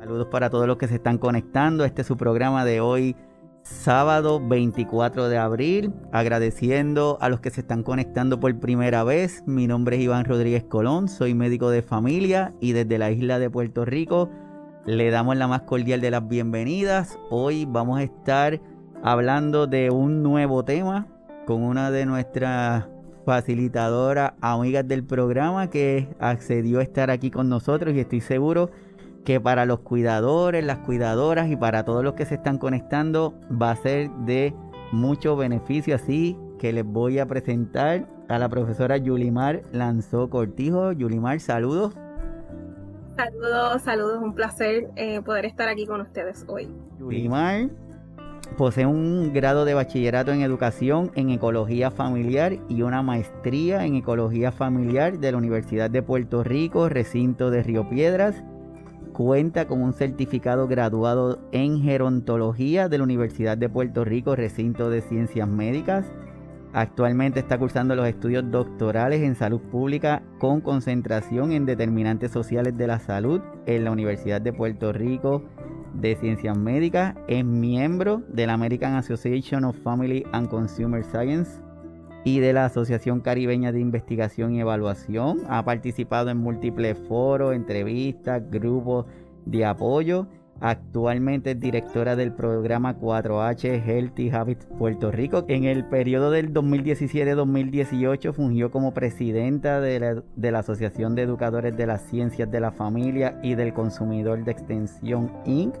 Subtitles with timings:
[0.00, 1.84] Saludos para todos los que se están conectando.
[1.84, 3.16] Este es su programa de hoy,
[3.64, 5.92] sábado 24 de abril.
[6.10, 9.42] Agradeciendo a los que se están conectando por primera vez.
[9.46, 13.50] Mi nombre es Iván Rodríguez Colón, soy médico de familia y desde la isla de
[13.50, 14.30] Puerto Rico
[14.86, 17.18] le damos la más cordial de las bienvenidas.
[17.28, 18.58] Hoy vamos a estar
[19.02, 21.08] hablando de un nuevo tema
[21.44, 22.86] con una de nuestras
[23.26, 28.70] facilitadoras, amigas del programa que accedió a estar aquí con nosotros y estoy seguro
[29.38, 33.76] para los cuidadores, las cuidadoras y para todos los que se están conectando va a
[33.76, 34.54] ser de
[34.92, 35.94] mucho beneficio.
[35.94, 40.92] Así que les voy a presentar a la profesora Yulimar Lanzó Cortijo.
[40.92, 41.94] Yulimar, saludos.
[43.16, 46.68] Saludos, saludos, un placer eh, poder estar aquí con ustedes hoy.
[46.98, 47.68] Yulimar
[48.56, 54.50] posee un grado de bachillerato en educación en ecología familiar y una maestría en ecología
[54.50, 58.42] familiar de la Universidad de Puerto Rico, recinto de Río Piedras
[59.22, 65.02] Cuenta con un certificado graduado en gerontología de la Universidad de Puerto Rico, recinto de
[65.02, 66.06] ciencias médicas.
[66.72, 72.86] Actualmente está cursando los estudios doctorales en salud pública con concentración en determinantes sociales de
[72.86, 75.44] la salud en la Universidad de Puerto Rico
[75.92, 77.14] de Ciencias Médicas.
[77.28, 81.60] Es miembro de la American Association of Family and Consumer Science
[82.24, 85.40] y de la Asociación Caribeña de Investigación y Evaluación.
[85.48, 89.06] Ha participado en múltiples foros, entrevistas, grupos
[89.46, 90.26] de apoyo.
[90.62, 95.46] Actualmente es directora del programa 4H Healthy Habits Puerto Rico.
[95.48, 101.74] En el periodo del 2017-2018 fungió como presidenta de la, de la, Asociación de Educadores
[101.74, 105.76] de las Ciencias de la Familia y del Consumidor de Extensión Inc.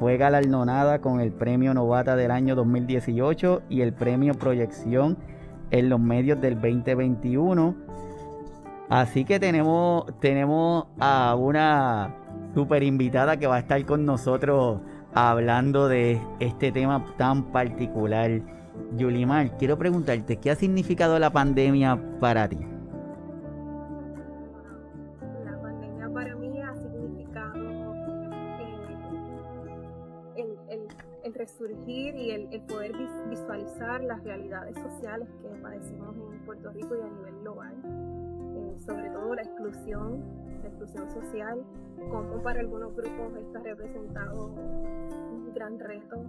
[0.00, 5.18] Fue galardonada con el Premio Novata del año 2018 y el Premio Proyección
[5.70, 7.74] en los medios del 2021.
[8.88, 12.14] Así que tenemos, tenemos a una
[12.54, 14.80] super invitada que va a estar con nosotros
[15.14, 18.40] hablando de este tema tan particular.
[18.96, 22.58] Yulimar, quiero preguntarte, ¿qué ha significado la pandemia para ti?
[32.30, 32.92] Y el, poder
[33.28, 37.74] visualizar las realidades sociales que padecemos en Puerto Rico y a nivel global,
[38.54, 40.22] eh, sobre todo la exclusión,
[40.62, 41.64] la exclusión social,
[42.10, 46.24] como para algunos grupos está representado un gran reto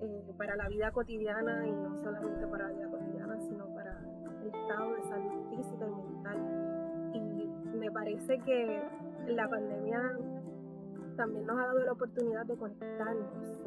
[0.00, 3.98] eh, para la vida cotidiana y no solamente para la vida cotidiana, sino para
[4.42, 7.10] el estado de salud física y mental.
[7.14, 8.82] Y me parece que
[9.26, 10.16] la pandemia
[11.16, 13.59] también nos ha dado la oportunidad de conectarnos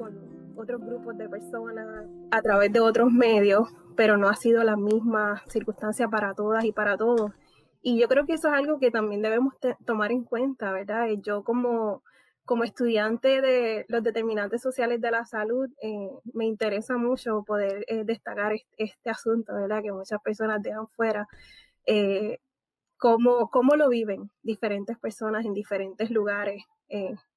[0.00, 1.86] con otros grupos de personas
[2.30, 6.72] a través de otros medios, pero no ha sido la misma circunstancia para todas y
[6.72, 7.32] para todos.
[7.82, 11.06] Y yo creo que eso es algo que también debemos tomar en cuenta, ¿verdad?
[11.22, 12.02] Yo como,
[12.44, 18.04] como estudiante de los determinantes sociales de la salud, eh, me interesa mucho poder eh,
[18.04, 19.82] destacar este, asunto, ¿verdad?
[19.82, 21.26] Que muchas personas dejan fuera.
[21.86, 22.38] Eh,
[22.96, 26.62] cómo, cómo, lo viven diferentes personas en diferentes lugares,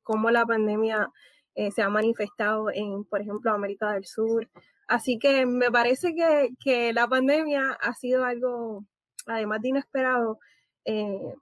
[0.04, 1.10] cómo la pandemia
[1.56, 4.50] eh, se ha manifestado en, por ejemplo, América del Sur.
[4.88, 8.86] Así que me parece que, que la pandemia ha sido algo,
[9.28, 10.40] además de inesperado,
[10.86, 11.36] eh,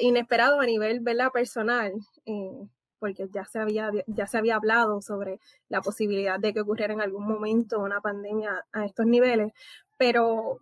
[0.00, 1.30] inesperado a nivel ¿verdad?
[1.32, 1.92] personal,
[2.26, 5.38] eh, porque ya se, había, ya se había hablado sobre
[5.68, 9.52] la posibilidad de que ocurriera en algún momento una pandemia a estos niveles,
[9.98, 10.58] pero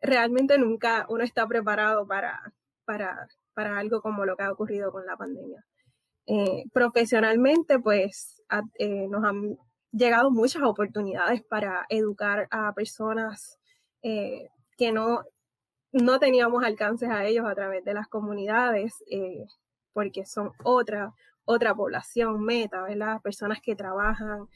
[0.00, 2.52] realmente nunca uno está preparado para,
[2.84, 5.64] para, para algo como lo que ha ocurrido con la pandemia.
[6.26, 8.42] Eh, profesionalmente, pues
[8.78, 9.58] eh, nos han
[9.90, 13.58] llegado muchas oportunidades para educar a personas
[14.02, 15.24] eh, que no,
[15.92, 19.02] no teníamos alcances a ellos a través de las comunidades,
[19.92, 21.12] porque son otra,
[21.44, 23.20] otra población meta, ¿verdad?
[23.20, 24.48] Personas que trabajan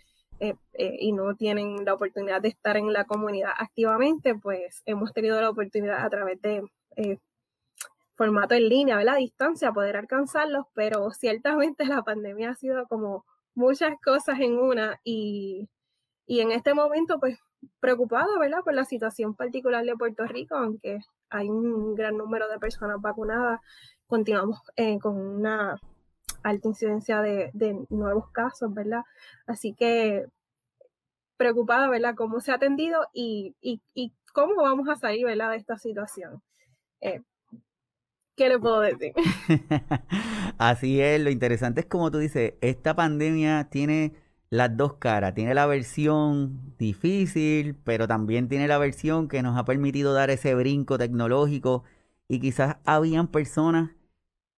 [0.79, 5.51] y no tienen la oportunidad de estar en la comunidad activamente, pues hemos tenido la
[5.51, 6.63] oportunidad a través de
[8.17, 9.15] formato en línea, ¿verdad?
[9.17, 13.25] A distancia, poder alcanzarlos, pero ciertamente la pandemia ha sido como
[13.55, 15.69] muchas cosas en una y,
[16.27, 17.39] en este momento pues
[17.81, 18.61] preocupado, ¿verdad?
[18.65, 23.61] Por la situación particular de Puerto Rico, aunque hay un gran número de personas vacunadas,
[24.07, 25.81] continuamos eh, con una
[26.43, 27.51] alta incidencia de,
[27.91, 29.03] nuevos casos, ¿verdad?
[29.47, 30.27] Así que
[31.37, 32.15] preocupada, ¿verdad?
[32.17, 33.55] Cómo se ha atendido y,
[34.33, 35.51] cómo vamos a salir, ¿verdad?
[35.51, 36.43] De esta situación.
[37.01, 37.23] Eh,
[38.37, 39.13] ¿Qué le puedo decir?
[40.59, 44.13] Así es, lo interesante es como tú dices, esta pandemia tiene
[44.51, 49.65] las dos caras, tiene la versión difícil, pero también tiene la versión que nos ha
[49.65, 51.85] permitido dar ese brinco tecnológico
[52.29, 53.91] y quizás habían personas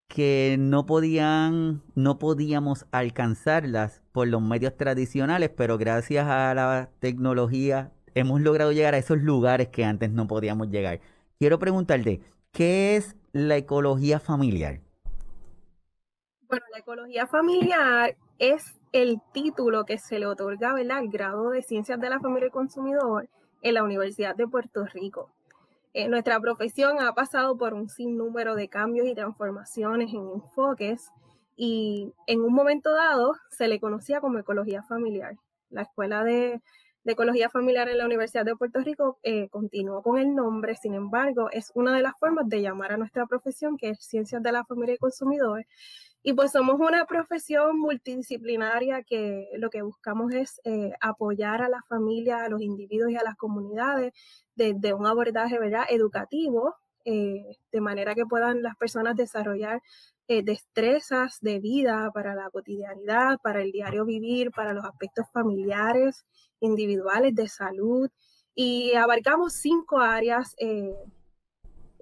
[0.09, 7.93] que no podían, no podíamos alcanzarlas por los medios tradicionales, pero gracias a la tecnología
[8.15, 11.01] hemos logrado llegar a esos lugares que antes no podíamos llegar.
[11.39, 12.21] Quiero preguntarte,
[12.53, 14.81] ¿qué es la ecología familiar?
[16.49, 22.01] Bueno, la ecología familiar es el título que se le otorga al grado de Ciencias
[22.01, 23.29] de la Familia y Consumidor
[23.63, 25.31] en la Universidad de Puerto Rico.
[25.93, 31.11] Eh, nuestra profesión ha pasado por un sinnúmero de cambios y transformaciones en enfoques
[31.57, 35.37] y en un momento dado se le conocía como ecología familiar.
[35.71, 36.63] La Escuela de,
[37.13, 41.51] Ecología Familiar en la Universidad de Puerto Rico eh, continuó con el nombre, sin embargo,
[41.51, 44.65] es una de las formas de llamar a nuestra profesión, que es Ciencias de la
[44.65, 45.67] Familia y Consumidor,
[46.23, 51.83] y pues somos una profesión multidisciplinaria que lo que buscamos es eh, apoyar a la
[51.89, 54.13] familia, a los individuos y a las comunidades
[54.55, 55.85] desde un abordaje ¿verdad?
[55.89, 56.75] educativo,
[57.11, 59.81] eh, de manera que puedan las personas desarrollar
[60.29, 66.27] eh, destrezas de vida para la cotidianidad, para el diario vivir, para los aspectos familiares,
[66.61, 68.11] individuales, de salud.
[68.55, 70.55] Y abarcamos cinco áreas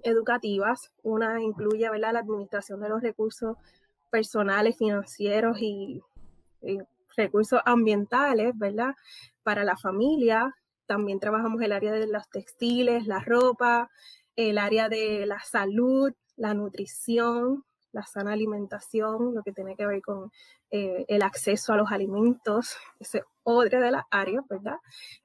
[0.03, 0.91] educativas.
[1.03, 2.11] Una incluye ¿verdad?
[2.11, 3.55] la administración de los recursos
[4.11, 6.01] personales, financieros y,
[7.15, 8.93] recursos ambientales, ¿verdad?
[9.41, 10.53] Para la familia.
[10.85, 13.89] También trabajamos el área de los textiles, la ropa,
[14.37, 20.01] el área de la salud, la nutrición, la sana alimentación, lo que tiene que ver
[20.01, 20.31] con
[20.71, 24.77] eh, el acceso a los alimentos, ese es otra de las áreas, ¿verdad?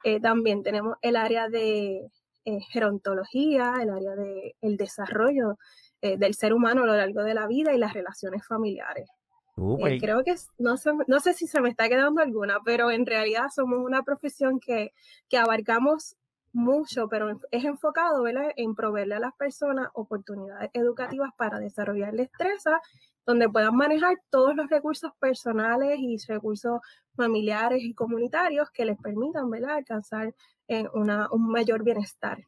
[0.02, 2.08] Eh, también tenemos el área de
[2.44, 5.58] eh, gerontología, el área del el desarrollo
[6.02, 9.08] del ser humano a lo largo de la vida y las relaciones familiares.
[9.56, 13.04] Eh, creo que no sé, no sé si se me está quedando alguna, pero en
[13.04, 14.92] realidad somos una profesión que,
[15.28, 16.16] que abarcamos
[16.52, 22.80] mucho, pero es enfocado en proveerle a las personas oportunidades educativas para desarrollar destrezas
[23.24, 26.80] donde puedan manejar todos los recursos personales y recursos
[27.14, 29.76] familiares y comunitarios que les permitan ¿verdad?
[29.76, 30.34] alcanzar
[30.68, 32.38] eh, una, un mayor bienestar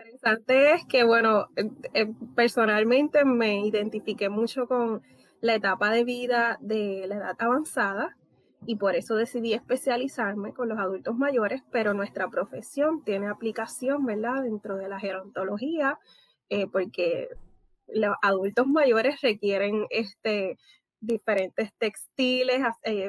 [0.00, 5.02] interesante es que, bueno, eh, eh, personalmente me identifiqué mucho con
[5.40, 8.16] la etapa de vida de la edad avanzada
[8.66, 14.42] y por eso decidí especializarme con los adultos mayores, pero nuestra profesión tiene aplicación, ¿verdad?,
[14.42, 15.98] dentro de la gerontología,
[16.48, 17.28] eh, porque
[17.88, 20.58] los adultos mayores requieren este,
[21.00, 22.60] diferentes textiles,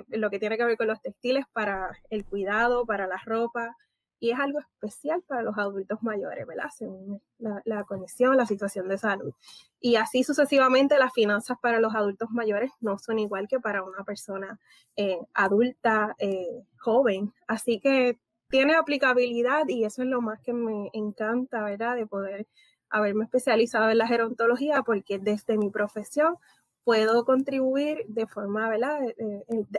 [0.08, 3.76] lo que tiene que ver con los textiles para el cuidado, para la ropa,
[4.22, 6.70] y es algo especial para los adultos mayores, ¿verdad?
[6.78, 9.34] Según la, la, condición, la situación de salud.
[9.80, 14.04] Y así sucesivamente las finanzas para los adultos mayores no son igual que para una
[14.04, 14.60] persona
[14.96, 17.34] eh, adulta, eh, joven.
[17.48, 21.96] Así que tiene aplicabilidad y eso es lo más que me encanta, ¿verdad?
[21.96, 22.46] De poder
[22.92, 26.36] haberme especializado en la gerontología porque desde mi profesión
[26.84, 29.00] puedo contribuir de forma, ¿verdad?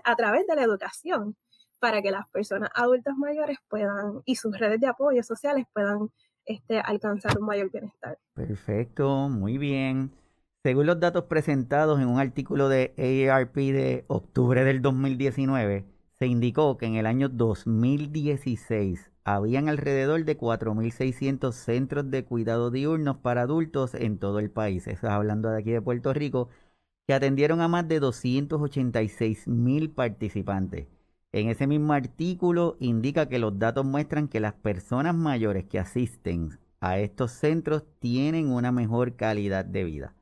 [0.02, 1.36] a través de la educación
[1.82, 6.10] para que las personas adultas mayores puedan y sus redes de apoyo sociales puedan
[6.44, 8.20] este, alcanzar un mayor bienestar.
[8.34, 10.12] Perfecto, muy bien.
[10.62, 15.84] Según los datos presentados en un artículo de AARP de octubre del 2019,
[16.20, 23.16] se indicó que en el año 2016 habían alrededor de 4.600 centros de cuidado diurnos
[23.16, 24.86] para adultos en todo el país.
[24.86, 26.48] Eso hablando de aquí de Puerto Rico,
[27.08, 30.86] que atendieron a más de 286.000 participantes.
[31.32, 36.58] En ese mismo artículo indica que los datos muestran que las personas mayores que asisten
[36.80, 40.14] a estos centros tienen una mejor calidad de vida.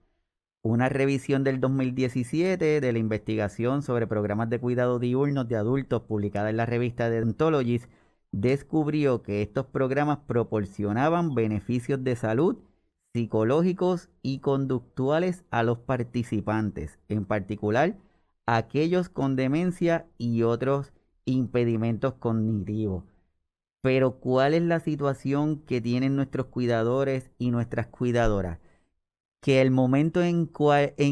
[0.62, 6.50] Una revisión del 2017 de la investigación sobre programas de cuidado diurnos de adultos publicada
[6.50, 7.90] en la revista de Ontologist
[8.30, 12.58] descubrió que estos programas proporcionaban beneficios de salud
[13.12, 17.96] psicológicos y conductuales a los participantes, en particular
[18.46, 20.92] aquellos con demencia y otros
[21.24, 23.04] impedimentos cognitivos.
[23.82, 28.58] Pero ¿cuál es la situación que tienen nuestros cuidadores y nuestras cuidadoras?
[29.40, 30.50] Que el momento en,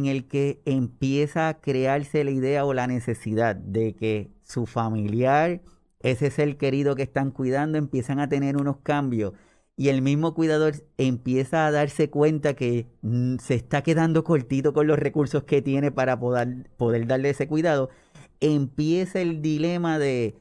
[0.07, 5.63] el que empieza a crearse la idea o la necesidad de que su familiar,
[6.01, 9.33] ese ser querido que están cuidando, empiezan a tener unos cambios
[9.79, 14.89] y el mismo cuidador empieza a darse cuenta que mm, se está quedando cortito con
[14.89, 17.89] los recursos que tiene para poder, poder darle ese cuidado,
[18.41, 20.37] empieza el dilema de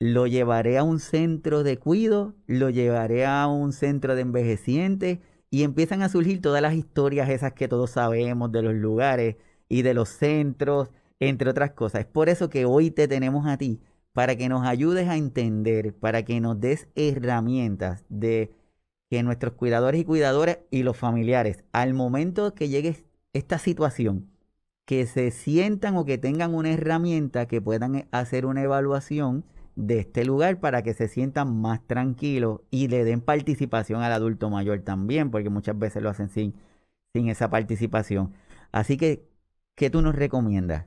[0.00, 5.62] lo llevaré a un centro de cuido, lo llevaré a un centro de envejecientes y
[5.62, 9.36] empiezan a surgir todas las historias esas que todos sabemos de los lugares
[9.68, 10.90] y de los centros,
[11.20, 12.02] entre otras cosas.
[12.02, 13.80] Es por eso que hoy te tenemos a ti,
[14.12, 18.52] para que nos ayudes a entender, para que nos des herramientas de
[19.10, 24.33] que nuestros cuidadores y cuidadoras y los familiares, al momento que llegues esta situación,
[24.84, 29.44] que se sientan o que tengan una herramienta que puedan eh, hacer una evaluación
[29.76, 34.50] de este lugar para que se sientan más tranquilos y le den participación al adulto
[34.50, 36.54] mayor también, porque muchas veces lo hacen sin,
[37.12, 38.34] sin esa participación.
[38.72, 39.26] Así que,
[39.74, 40.86] ¿qué tú nos recomiendas?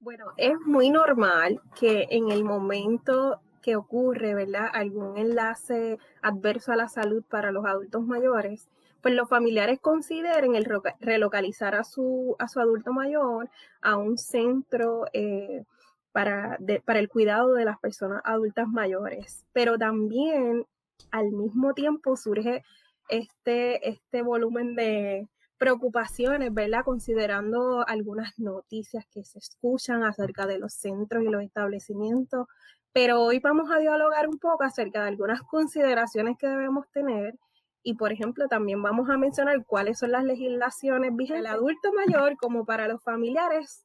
[0.00, 4.66] Bueno, es muy normal que en el momento que ocurre, ¿verdad?
[4.72, 8.68] Algún enlace adverso a la salud para los adultos mayores,
[9.02, 10.66] pues los familiares consideren el
[11.00, 15.64] relocalizar a su, a su adulto mayor a un centro eh,
[16.12, 19.44] para, para el cuidado de las personas adultas mayores.
[19.52, 20.66] Pero también
[21.10, 22.62] al mismo tiempo surge
[23.08, 25.28] este, este volumen de
[25.58, 26.84] preocupaciones, ¿verdad?
[26.84, 32.46] Considerando algunas noticias que se escuchan acerca de los centros y los establecimientos.
[32.92, 37.38] Pero hoy vamos a dialogar un poco acerca de algunas consideraciones que debemos tener
[37.82, 41.40] y, por ejemplo, también vamos a mencionar cuáles son las legislaciones vigentes.
[41.40, 43.84] El adulto mayor, como para los familiares,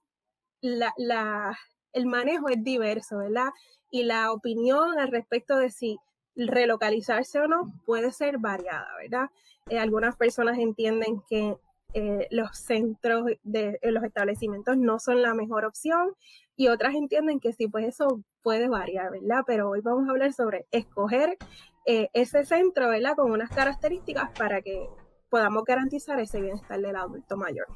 [0.61, 1.57] la,
[1.93, 3.49] el manejo es diverso, ¿verdad?
[3.89, 5.97] Y la opinión al respecto de si
[6.35, 9.29] relocalizarse o no puede ser variada, ¿verdad?
[9.69, 11.57] Eh, algunas personas entienden que
[11.93, 16.13] eh, los centros de los establecimientos no son la mejor opción
[16.55, 19.43] y otras entienden que sí, pues eso puede variar, ¿verdad?
[19.45, 21.37] Pero hoy vamos a hablar sobre escoger
[21.85, 23.17] eh, ese centro, ¿verdad?
[23.17, 24.87] Con unas características para que
[25.29, 27.67] podamos garantizar ese bienestar del adulto mayor.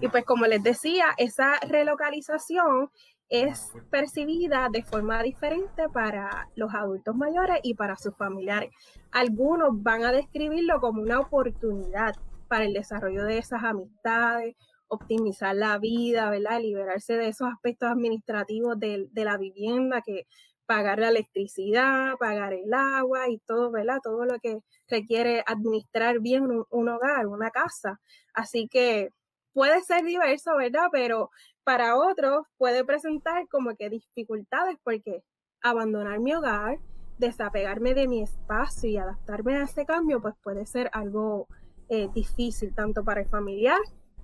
[0.00, 2.92] Y pues como les decía, esa relocalización
[3.28, 8.70] es percibida de forma diferente para los adultos mayores y para sus familiares.
[9.10, 12.14] Algunos van a describirlo como una oportunidad
[12.46, 14.54] para el desarrollo de esas amistades,
[14.90, 16.60] optimizar la vida, ¿verdad?
[16.60, 20.26] Liberarse de esos aspectos administrativos de, la vivienda, que
[20.66, 24.00] pagar la electricidad, pagar el agua y todo, ¿verdad?
[24.02, 28.00] Todo lo que requiere administrar bien un hogar, una casa.
[28.34, 29.10] Así que
[29.52, 30.88] puede ser diverso, ¿verdad?
[30.92, 31.30] Pero
[31.64, 35.22] para otros puede presentar como que dificultades porque
[35.62, 36.78] abandonar mi hogar,
[37.18, 41.46] desapegarme de mi espacio y adaptarme a ese cambio, pues puede ser algo
[41.88, 43.78] eh, difícil tanto para el familiar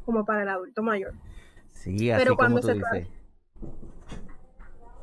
[0.07, 1.13] como para el adulto mayor.
[1.75, 3.13] Sí, así Pero cuando como tú se dices.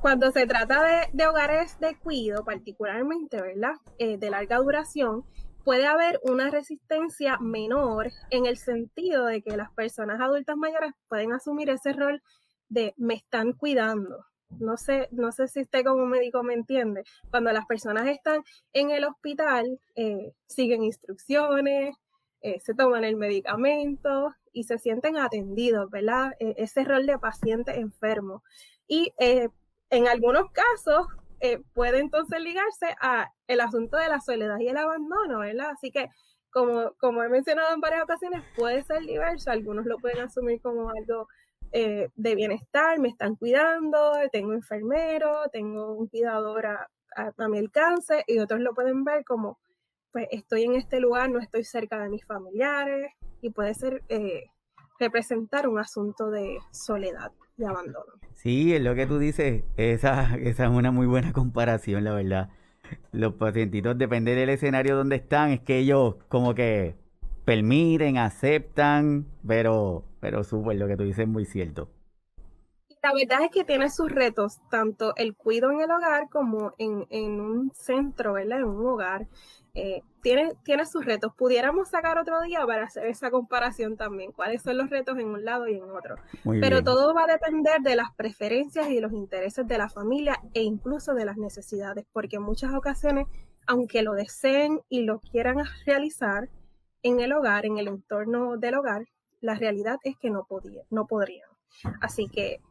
[0.01, 3.73] cuando se trata de, hogares de cuido, particularmente, ¿verdad?
[3.99, 5.23] Eh, de larga duración,
[5.63, 11.33] puede haber una resistencia menor en el sentido de que las personas adultas mayores pueden
[11.33, 12.21] asumir ese rol
[12.69, 14.25] de me están cuidando.
[14.59, 17.03] No sé, no sé si usted como médico me entiende.
[17.29, 18.43] Cuando las personas están
[18.73, 21.95] en el hospital, eh, siguen instrucciones,
[22.43, 26.33] eh, se toman el medicamento y se sienten atendidos, ¿verdad?
[26.39, 28.43] E, ese rol de paciente enfermo.
[28.85, 29.47] Y eh,
[29.89, 31.07] en algunos casos,
[31.39, 35.69] eh, puede entonces ligarse a el asunto de la soledad y el abandono, ¿verdad?
[35.71, 36.09] Así que,
[36.51, 39.49] como, como he mencionado en varias ocasiones, puede ser diverso.
[39.49, 41.27] Algunos lo pueden asumir como algo
[41.71, 46.87] de bienestar, me están cuidando, tengo enfermero, tengo un cuidador a,
[47.49, 49.57] mi alcance, y otros lo pueden ver como,
[50.13, 54.45] pues estoy en este lugar, no estoy cerca de mis familiares, y puede ser eh,
[54.99, 58.13] representar un asunto de soledad, de abandono.
[58.35, 62.49] Sí, es lo que tú dices, esa, esa es una muy buena comparación, la verdad.
[63.11, 66.95] Los pacientitos, depende del escenario donde están, es que ellos como que
[67.43, 71.89] permiten, aceptan, pero, pero súper, lo que tú dices es muy cierto.
[73.03, 77.05] La verdad es que tiene sus retos, tanto el cuido en el hogar como en,
[77.09, 78.59] en un centro, ¿verdad?
[78.59, 79.27] En un hogar.
[79.73, 81.33] Eh, tiene, tiene sus retos.
[81.35, 85.43] Pudiéramos sacar otro día para hacer esa comparación también, cuáles son los retos en un
[85.43, 86.15] lado y en otro.
[86.61, 90.61] Pero todo va a depender de las preferencias y los intereses de la familia e
[90.61, 93.27] incluso de las necesidades, porque en muchas ocasiones,
[93.67, 96.47] aunque lo deseen y lo quieran realizar
[97.01, 99.07] en el hogar, en el entorno del hogar,
[99.41, 101.49] la realidad es que no, podía, no podrían.
[101.99, 102.61] Así que,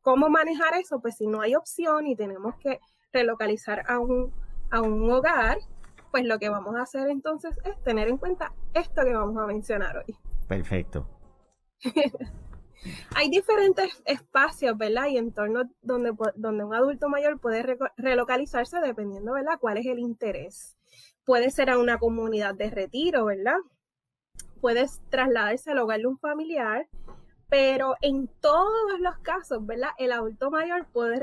[0.00, 1.00] ¿cómo manejar eso?
[1.00, 2.80] Pues si no hay opción y tenemos que
[3.12, 4.32] relocalizar a un,
[4.70, 5.58] a un hogar,
[6.10, 9.46] pues lo que vamos a hacer entonces es tener en cuenta esto que vamos a
[9.46, 10.16] mencionar hoy.
[10.46, 11.08] Perfecto.
[13.14, 15.06] Hay diferentes espacios, ¿verdad?
[15.08, 19.58] Y entornos donde, donde un adulto mayor puede relocalizarse dependiendo, ¿verdad?
[19.60, 20.76] ¿Cuál es el interés?
[21.24, 23.58] Puede ser a una comunidad de retiro, ¿verdad?
[24.60, 26.88] Puedes trasladarse al hogar de un familiar,
[27.52, 29.90] pero en todos los casos, ¿verdad?
[29.98, 31.20] El adulto mayor puede,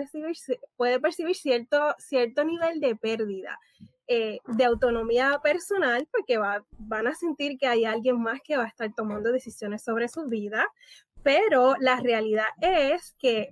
[0.99, 3.59] percibir cierto, cierto nivel de pérdida
[4.07, 6.37] eh, de autonomía personal, porque
[6.77, 10.27] van a sentir que hay alguien más que va a estar tomando decisiones sobre su
[10.27, 10.67] vida,
[11.23, 13.49] pero la realidad es que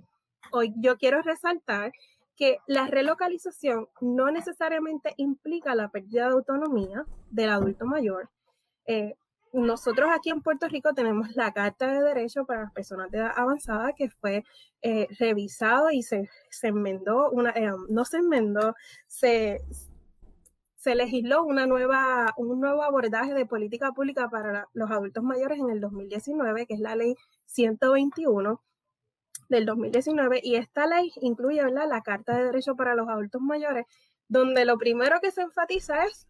[0.52, 1.90] hoy yo quiero resaltar
[2.36, 8.30] que la relocalización no necesariamente implica la pérdida de autonomía del adulto mayor.
[8.86, 9.16] Eh,
[9.52, 13.32] nosotros aquí en Puerto Rico tenemos la Carta de Derechos para las Personas de Edad
[13.36, 14.44] Avanzada que fue
[14.82, 18.74] eh, revisado y se, se enmendó, una, eh, no se enmendó,
[19.06, 19.62] se,
[20.76, 25.70] se legisló una nueva, un nuevo abordaje de política pública para los adultos mayores en
[25.70, 28.62] el 2019, que es la ley 121
[29.48, 33.86] del 2019, y esta ley incluye la Carta de Derechos para los Adultos Mayores,
[34.28, 36.28] donde lo primero que se enfatiza es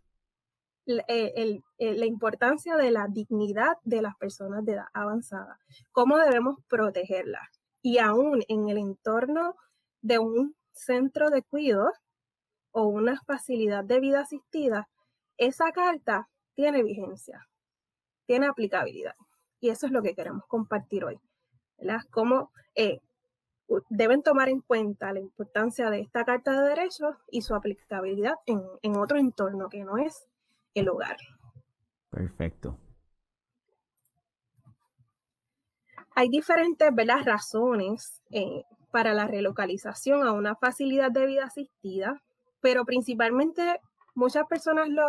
[0.89, 5.59] eh, eh, la importancia de la dignidad de las personas de edad avanzada,
[5.93, 7.49] cómo debemos protegerlas.
[7.83, 9.55] Y aún en el entorno
[10.01, 11.93] de un centro de cuidado
[12.73, 14.89] o una facilidad de vida asistida,
[15.37, 17.47] esa carta tiene vigencia,
[18.27, 19.15] tiene aplicabilidad.
[19.61, 21.21] Y eso es lo que queremos compartir hoy.
[21.79, 22.01] ¿verdad?
[22.11, 23.01] Cómo eh,
[23.91, 28.63] deben tomar en cuenta la importancia de esta Carta de Derechos y su aplicabilidad en,
[28.83, 30.27] en otro entorno que no es
[30.75, 31.17] el hogar.
[32.11, 32.79] Perfecto.
[36.15, 36.91] Hay diferentes
[37.25, 42.21] razones eh, para la relocalización a una facilidad de vida asistida,
[42.61, 43.81] pero principalmente
[44.15, 45.05] muchas personas lo,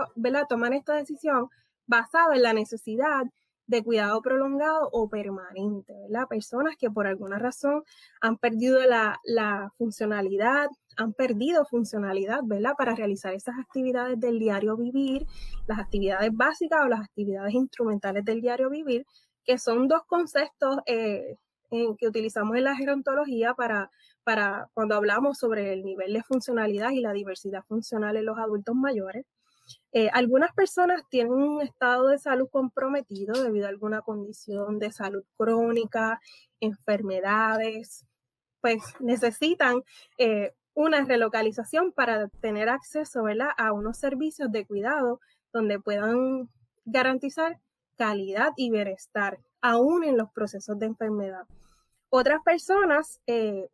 [0.47, 1.49] toman esta decisión
[1.87, 3.23] basada en la necesidad
[3.65, 6.27] de cuidado prolongado o permanente, ¿verdad?
[6.27, 7.83] Personas que por alguna razón
[8.21, 12.73] han perdido la, la funcionalidad, han perdido funcionalidad, ¿verdad?
[12.77, 15.25] Para realizar esas actividades del diario vivir,
[15.65, 19.05] las actividades básicas o las actividades instrumentales del diario vivir,
[19.45, 21.37] que son dos conceptos eh,
[21.69, 23.89] que utilizamos en la gerontología para,
[24.25, 28.75] para cuando hablamos sobre el nivel de funcionalidad y la diversidad funcional en los adultos
[28.75, 29.25] mayores.
[29.93, 35.23] Eh, algunas personas tienen un estado de salud comprometido debido a alguna condición de salud
[35.37, 36.19] crónica,
[36.59, 38.05] enfermedades,
[38.61, 39.81] pues necesitan
[40.17, 43.23] eh, una relocalización para tener acceso
[43.57, 45.19] a unos servicios de cuidado
[45.51, 46.49] donde puedan
[46.85, 47.59] garantizar
[47.97, 51.45] calidad y bienestar, aún en los procesos de enfermedad.
[52.09, 53.67] Otras personas eh,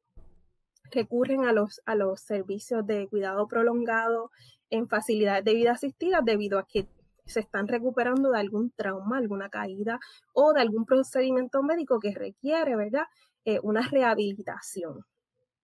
[0.91, 4.31] recurren a los, a los servicios de cuidado prolongado
[4.69, 6.88] en facilidades de vida asistida debido a que
[7.25, 9.99] se están recuperando de algún trauma, alguna caída
[10.34, 13.05] o de algún procedimiento médico que requiere, ¿verdad?
[13.45, 15.05] Eh, una rehabilitación.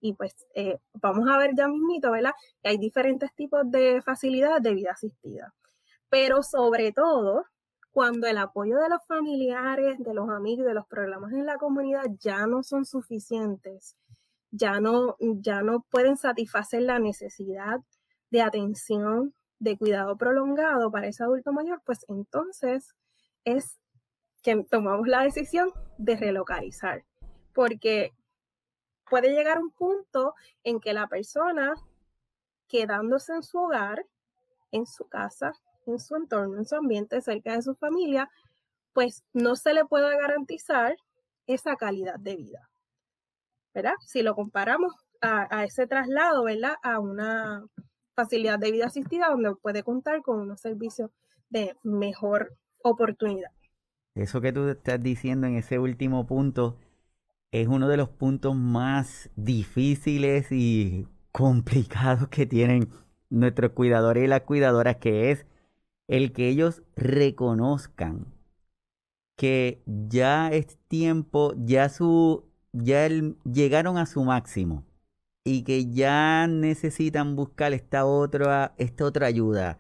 [0.02, 2.34] Y pues eh, vamos a ver ya mismito, ¿verdad?
[2.62, 5.54] Que hay diferentes tipos de facilidades de vida asistida.
[6.10, 7.46] Pero sobre todo,
[7.92, 12.06] cuando el apoyo de los familiares, de los amigos, de los programas en la comunidad
[12.20, 13.96] ya no son suficientes,
[14.50, 17.80] ya no, ya no pueden satisfacer la necesidad
[18.32, 22.96] de atención, de cuidado prolongado para ese adulto mayor, pues entonces
[23.46, 23.78] es
[24.42, 27.06] que tomamos la decisión de relocalizar,
[27.54, 28.12] porque
[29.12, 31.74] puede llegar un punto en que la persona,
[32.70, 34.06] quedándose en su hogar,
[34.72, 35.52] en su casa,
[35.86, 38.30] en su entorno, en su ambiente, cerca de su familia,
[38.94, 40.96] pues no se le pueda garantizar
[41.46, 42.70] esa calidad de vida.
[43.74, 43.96] ¿Verdad?
[44.00, 46.76] Si lo comparamos a, ese traslado, ¿verdad?
[46.82, 47.66] A una
[48.16, 51.12] facilidad de vida asistida donde puede contar con unos servicios
[51.50, 53.52] de mejor oportunidad.
[54.16, 56.78] Eso que tú estás diciendo en ese último punto
[57.52, 62.90] es uno de los puntos más difíciles y complicados que tienen
[63.30, 65.46] nuestros cuidadores y las cuidadoras, que es
[66.08, 68.28] el que ellos reconozcan
[69.38, 73.08] que ya es tiempo, ya su, ya
[73.44, 74.86] llegaron a su máximo
[75.44, 79.80] y que ya necesitan buscar esta otra, esta otra ayuda,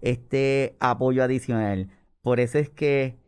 [0.00, 1.90] este apoyo adicional.
[2.22, 3.18] Por eso es que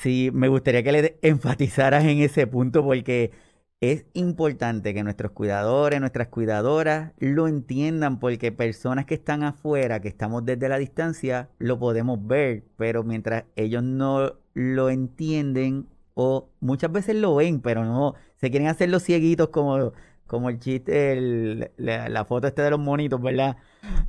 [0.00, 3.32] sí, me gustaría que le enfatizaras en ese punto porque
[3.80, 10.08] es importante que nuestros cuidadores, nuestras cuidadoras lo entiendan porque personas que están afuera, que
[10.08, 16.90] estamos desde la distancia, lo podemos ver, pero mientras ellos no lo entienden o muchas
[16.90, 19.92] veces lo ven, pero no se quieren hacer los cieguitos como
[20.26, 23.56] como el chiste, la, foto este de los monitos, ¿verdad?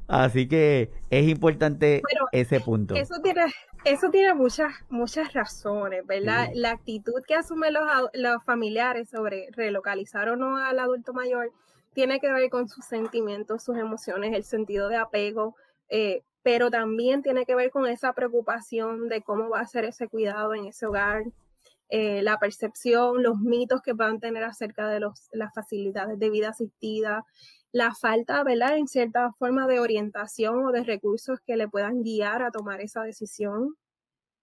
[0.07, 2.95] Así que es importante ese punto.
[2.95, 3.41] Eso tiene,
[3.83, 6.49] eso tiene muchas, muchas razones, ¿verdad?
[6.53, 11.51] La actitud que asumen los, los familiares sobre relocalizar o no al adulto mayor
[11.93, 15.55] tiene que ver con sus sentimientos, sus emociones, el sentido de apego,
[15.89, 20.07] eh, pero también tiene que ver con esa preocupación de cómo va a ser ese
[20.07, 21.23] cuidado en ese hogar,
[21.89, 26.49] eh, la percepción, los mitos que puedan tener acerca de los, las facilidades de vida
[26.49, 27.25] asistida,
[27.77, 32.41] la falta, ¿verdad?, en cierta forma de orientación o de recursos que le puedan guiar
[32.41, 33.75] a tomar esa decisión.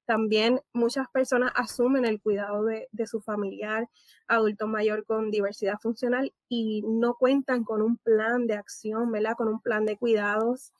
[0.06, 3.88] También muchas personas asumen el cuidado de, su familiar
[4.28, 9.34] adulto mayor con diversidad funcional y no cuentan con un plan de acción, ¿verdad?
[9.36, 10.72] Con un plan de cuidados.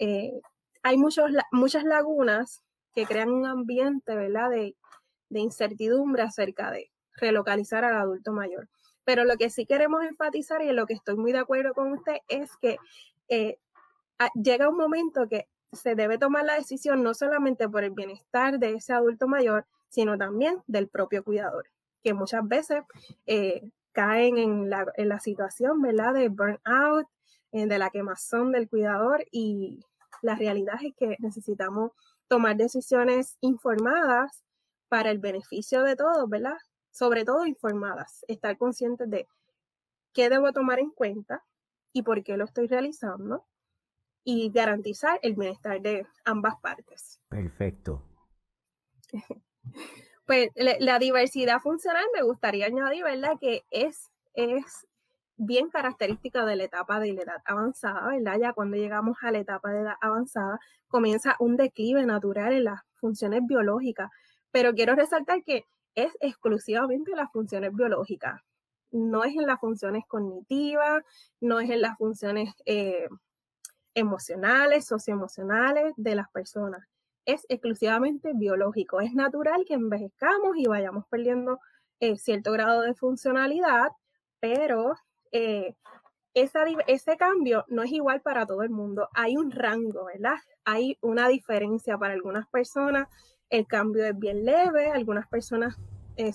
[0.00, 0.40] Eh,
[0.82, 4.74] hay muchos, muchas lagunas que crean un ambiente, ¿verdad?, de,
[5.28, 8.68] de incertidumbre acerca de relocalizar al adulto mayor.
[9.10, 11.90] Pero lo que sí queremos enfatizar y en lo que estoy muy de acuerdo con
[11.90, 12.76] usted es que
[13.28, 13.58] eh,
[14.40, 18.74] llega un momento que se debe tomar la decisión no solamente por el bienestar de
[18.74, 21.66] ese adulto mayor, sino también del propio cuidador,
[22.04, 22.84] que muchas veces
[23.26, 27.08] eh, caen en la, en la, situación, ¿verdad?, de burnout,
[27.50, 29.80] eh, de la quemazón del cuidador y
[30.22, 31.90] la realidad es que necesitamos
[32.28, 34.44] tomar decisiones informadas
[34.88, 36.58] para el beneficio de todos, ¿verdad?
[36.90, 39.28] Sobre todo informadas, estar conscientes de
[40.12, 41.44] qué debo tomar en cuenta
[41.92, 43.46] y por qué lo estoy realizando
[44.24, 47.20] y garantizar el bienestar de ambas partes.
[47.28, 48.04] Perfecto.
[50.26, 53.36] Pues la, diversidad funcional me gustaría añadir, ¿verdad?
[53.40, 54.86] Que es, es
[55.36, 58.38] bien característica de la etapa de la edad avanzada, ¿verdad?
[58.40, 62.80] Ya cuando llegamos a la etapa de edad avanzada, comienza un declive natural en las
[63.00, 64.08] funciones biológicas.
[64.52, 68.40] Pero quiero resaltar que es exclusivamente las funciones biológicas,
[68.90, 71.02] no es en las funciones cognitivas,
[71.40, 73.08] no es en las funciones eh,
[73.94, 76.86] emocionales, socioemocionales de las personas.
[77.24, 79.00] Es exclusivamente biológico.
[79.00, 81.60] Es natural que envejezcamos y vayamos perdiendo
[82.00, 83.90] eh, cierto grado de funcionalidad,
[84.40, 84.94] pero
[85.32, 85.74] eh,
[86.34, 89.08] ese cambio no es igual para todo el mundo.
[89.14, 90.36] Hay un rango, ¿verdad?
[90.64, 93.08] Hay una diferencia para algunas personas.
[93.50, 95.76] El cambio es bien leve, algunas personas
[96.16, 96.32] eh,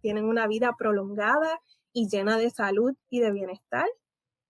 [0.00, 1.60] tienen una vida prolongada
[1.92, 3.86] y llena de salud y de bienestar.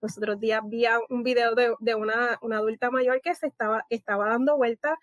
[0.01, 4.57] Los otros días vi un video de, una, adulta mayor que se estaba, estaba dando
[4.57, 4.95] vueltas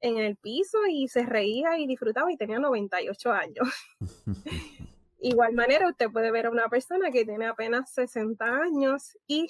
[0.00, 3.68] en el piso y se reía y disfrutaba y tenía 98 años.
[5.20, 9.46] Igual manera, usted puede ver a una persona que tiene apenas 60 años y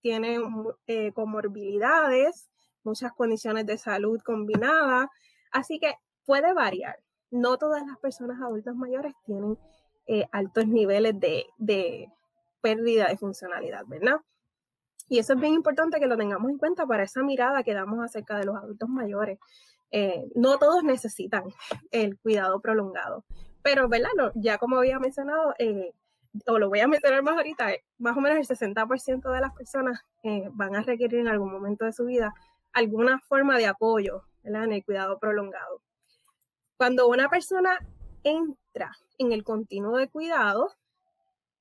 [0.00, 0.38] tiene
[0.86, 2.48] eh, comorbilidades,
[2.84, 5.08] muchas condiciones de salud combinadas,
[5.50, 6.98] así que puede variar.
[7.30, 9.58] No todas las personas adultas mayores tienen
[10.06, 12.08] eh, altos niveles de, de
[12.60, 14.16] pérdida de funcionalidad, ¿verdad?
[15.08, 18.04] Y eso es bien importante que lo tengamos en cuenta para esa mirada que damos
[18.04, 19.38] acerca de los adultos mayores.
[19.92, 21.44] Eh, no todos necesitan
[21.90, 23.24] el cuidado prolongado.
[23.62, 24.10] Pero, ¿verdad?
[24.34, 25.92] ya como había mencionado, eh,
[26.46, 30.00] o lo voy a mencionar más ahorita, más o menos el 60% de las personas
[30.52, 32.32] van a requerir en algún momento de su vida
[32.72, 34.64] alguna forma de apoyo ¿verdad?
[34.64, 35.82] en el cuidado prolongado.
[36.80, 37.78] Cuando una persona
[38.24, 40.72] entra en el continuo de cuidado,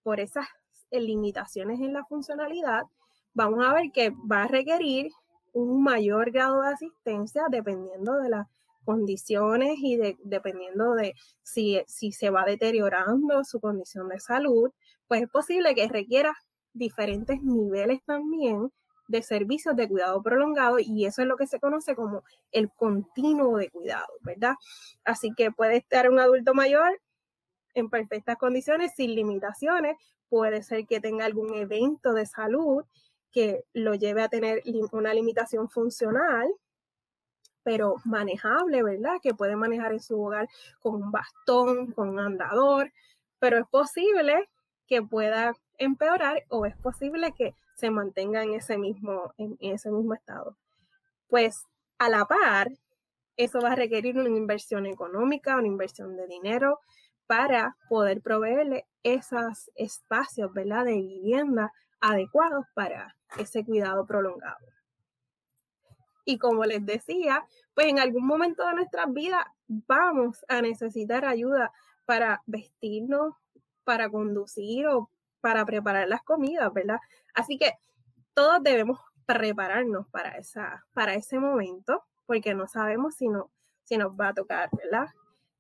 [0.02, 0.48] por esas
[0.92, 2.84] limitaciones en la funcionalidad,
[3.34, 5.12] vamos a ver que va a requerir
[5.52, 8.50] un mayor grado de asistencia dependiendo de la
[8.86, 14.72] condiciones y de, dependiendo de si, si se va deteriorando su condición de salud,
[15.10, 16.34] pues es posible que requiera
[16.72, 18.72] diferentes niveles también
[19.10, 23.58] de servicios de cuidado prolongado y eso es lo que se conoce como el continuo
[23.58, 24.54] de cuidado, ¿verdad?
[25.04, 27.02] Así que puede estar un adulto mayor
[27.74, 29.98] en perfectas condiciones, sin limitaciones,
[30.30, 32.84] puede ser que tenga algún evento de salud
[33.32, 36.48] que lo lleve a tener una limitación funcional,
[37.64, 39.18] pero manejable, ¿verdad?
[39.22, 40.48] Que puede manejar en su hogar
[40.80, 42.92] con un bastón, con un andador,
[43.40, 44.50] pero es posible
[44.88, 50.14] que pueda empeorar o es posible que se mantenga en ese mismo, en ese mismo
[50.14, 50.58] estado.
[51.28, 51.64] Pues
[51.98, 52.72] a la par,
[53.38, 56.80] eso va a requerir una inversión económica, una inversión de dinero
[57.28, 60.86] para poder proveerle esos espacios, ¿verdad?
[60.86, 64.66] De vivienda adecuados para ese cuidado prolongado.
[66.26, 71.72] Y como les decía, pues en algún momento de nuestras vidas vamos a necesitar ayuda
[72.06, 73.36] para vestirnos,
[73.84, 75.10] para conducir o
[75.42, 77.00] para preparar las comidas, ¿verdad?
[77.34, 77.74] Así que
[78.34, 83.52] todos debemos prepararnos para, esa, para ese momento, porque no sabemos si, no,
[83.84, 85.08] si nos va a tocar, ¿verdad?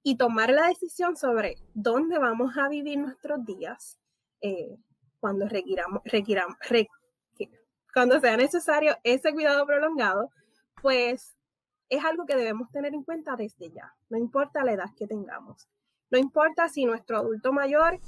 [0.01, 3.99] Y tomar la decisión sobre dónde vamos a vivir nuestros días
[4.41, 4.77] eh,
[5.19, 6.57] cuando requiramos, requiramos,
[7.93, 10.31] cuando sea necesario ese cuidado prolongado,
[10.81, 11.35] pues
[11.89, 15.67] es algo que debemos tener en cuenta desde ya, no importa la edad que tengamos.
[16.11, 17.99] No importa si nuestro adulto mayor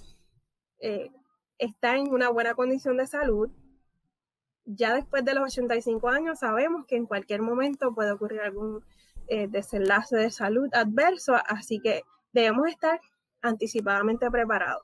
[0.79, 1.11] eh,
[1.61, 3.49] está en una buena condición de salud,
[4.65, 8.83] ya después de los 85 años sabemos que en cualquier momento puede ocurrir algún
[9.27, 12.01] eh, desenlace de salud adverso, así que
[12.33, 12.99] debemos estar
[13.41, 14.83] anticipadamente preparados.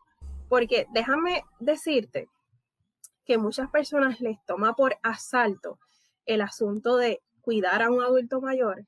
[0.50, 2.30] Porque déjame decirte
[3.26, 5.80] que muchas personas les toma por asalto
[6.26, 8.86] el asunto de cuidar a un adulto mayor.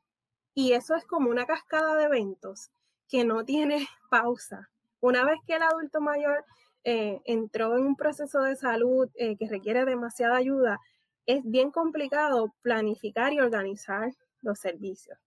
[0.53, 2.69] Y eso es como una cascada de eventos
[3.07, 4.69] que no tiene pausa.
[5.01, 6.45] Una vez que el adulto mayor
[6.83, 10.79] eh, entró en un proceso de salud eh, que requiere demasiada ayuda,
[11.25, 14.11] es bien complicado planificar y organizar
[14.41, 15.17] los servicios.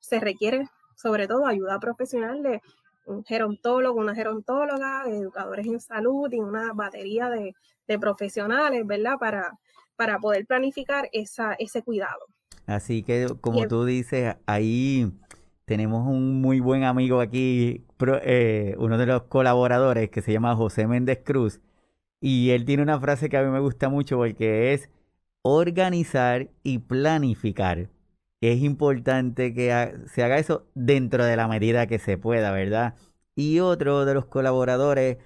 [0.00, 2.60] Se requiere sobre todo ayuda profesional de
[3.06, 7.54] un gerontólogo, una gerontóloga, educadores en salud y una batería de,
[7.98, 9.14] profesionales, ¿verdad?
[9.18, 9.58] Para,
[9.96, 12.20] para poder planificar esa, ese cuidado.
[12.66, 15.10] Así que, como tú dices, ahí
[15.68, 17.84] tenemos un muy buen amigo aquí,
[18.24, 21.60] eh, uno de los colaboradores que se llama José Méndez Cruz,
[22.20, 24.90] y él tiene una frase que a mí me gusta mucho porque es
[25.42, 27.90] organizar y planificar.
[28.40, 32.94] Es importante que se haga eso dentro de la medida que se pueda, ¿verdad?
[33.36, 35.18] Y otro de los colaboradores,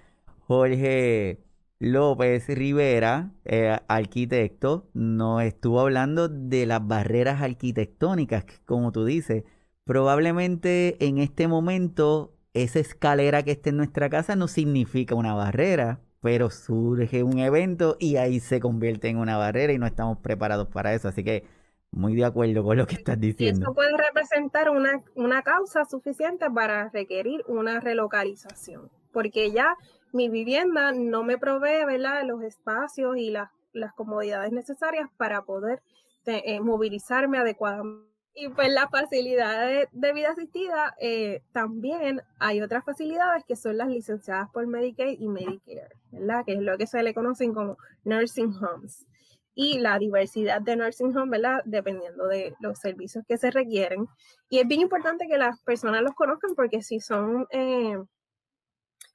[0.47, 1.41] Jorge
[1.79, 9.45] López Rivera, eh, arquitecto, nos estuvo hablando de las barreras arquitectónicas, como tú dices.
[9.85, 16.01] Probablemente en este momento esa escalera que está en nuestra casa no significa una barrera,
[16.21, 20.69] pero surge un evento y ahí se convierte en una barrera y no estamos preparados
[20.69, 21.09] para eso.
[21.09, 21.45] Así que
[21.91, 23.67] muy de acuerdo con lo que estás diciendo.
[23.67, 29.77] eso puede representar una, una causa suficiente para requerir una relocalización, porque ya
[30.13, 32.25] mi vivienda no me provee ¿verdad?
[32.25, 35.83] los espacios y las, las comodidades necesarias para poder
[36.27, 38.12] eh, movilizarme adecuadamente.
[38.35, 43.89] Y pues las facilidades de vida asistida, eh, también hay otras facilidades que son las
[43.89, 46.45] licenciadas por Medicaid y Medicare, ¿verdad?
[46.47, 49.07] Que es lo que se le conocen como nursing homes.
[49.55, 51.61] Y la diversidad de nursing homes, ¿verdad?
[51.67, 54.07] Dependiendo de los servicios que se requieren.
[54.49, 57.99] Y es bien importante que las personas los conozcan porque si son eh,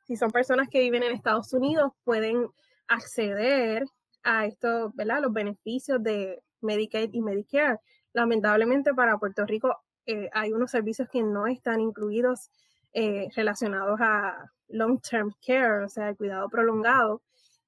[0.08, 2.48] si son personas que viven en Estados Unidos, pueden
[2.88, 3.84] acceder
[4.24, 5.22] a esto, ¿verdad?
[5.22, 7.80] Los beneficios de Medicaid y Medicare.
[8.18, 9.78] Lamentablemente para Puerto Rico
[10.08, 12.50] eh, hay unos servicios que no están incluidos
[12.92, 17.22] eh, relacionados a long-term care, o sea, el cuidado prolongado.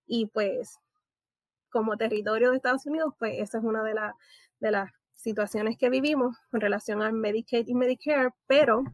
[0.08, 0.80] Y pues
[1.70, 3.94] como territorio de Estados Unidos, pues esa es una de,
[4.60, 8.86] de las situaciones que vivimos con relación a Medicaid y Medicare, pero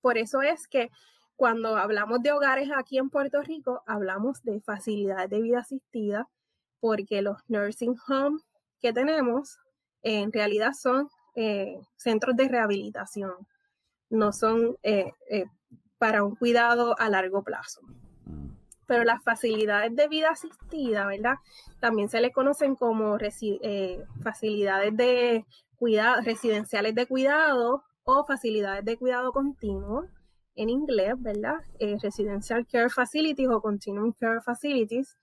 [0.00, 0.88] por eso es que
[1.34, 6.28] cuando hablamos de hogares aquí en Puerto Rico, hablamos de facilidades de vida asistida,
[6.78, 8.44] porque los nursing homes
[8.78, 9.58] que tenemos
[10.04, 13.32] en realidad son eh, centros de rehabilitación,
[14.10, 15.46] no son eh, eh,
[15.98, 17.80] para un cuidado a largo plazo.
[18.86, 21.36] Pero las facilidades de vida asistida, ¿verdad?
[21.80, 23.18] También se le conocen como
[24.22, 30.04] facilidades de cuidado, residenciales de cuidado o facilidades de cuidado continuo
[30.54, 31.56] en inglés, ¿verdad?
[32.02, 35.16] Residential Care Facilities o Continuum Care Facilities.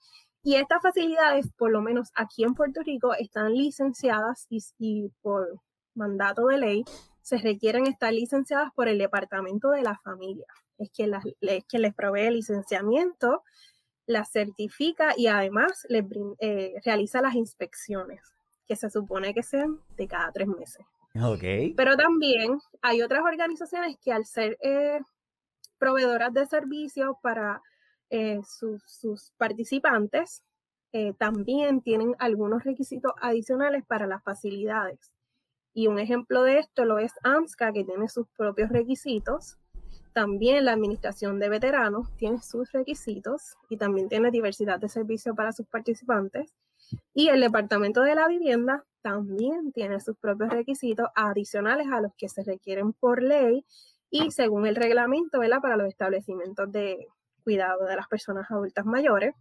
[0.43, 5.59] Y estas facilidades, por lo menos aquí en Puerto Rico, están licenciadas y, por
[5.93, 6.85] mandato de ley
[7.21, 10.47] se requieren estar licenciadas por el Departamento de la Familia.
[10.79, 13.43] Es quien, las, es quien les provee el licenciamiento,
[14.07, 16.05] las certifica y además les
[16.39, 18.21] eh, realiza las inspecciones,
[18.67, 20.85] que se supone que sean de cada tres meses.
[21.13, 21.73] Okay.
[21.75, 24.99] Pero también hay otras organizaciones que al ser eh,
[25.77, 27.61] proveedoras de servicios para
[28.11, 30.43] eh, sus, participantes.
[30.91, 35.13] Eh, también tienen algunos requisitos adicionales para las facilidades.
[35.73, 39.57] Y un ejemplo de esto lo es AMSCA, que tiene sus propios requisitos.
[40.11, 45.53] También la Administración de Veteranos tiene sus requisitos y también tiene diversidad de servicios para
[45.53, 46.53] sus participantes.
[47.13, 52.27] Y el Departamento de la Vivienda también tiene sus propios requisitos adicionales a los que
[52.27, 53.65] se requieren por ley
[54.09, 55.61] y según el reglamento, ¿verdad?
[55.61, 57.07] Para los establecimientos de
[57.41, 59.35] cuidado de las personas adultas mayores.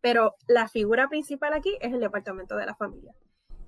[0.00, 3.14] Pero la figura principal aquí es el Departamento de la Familia,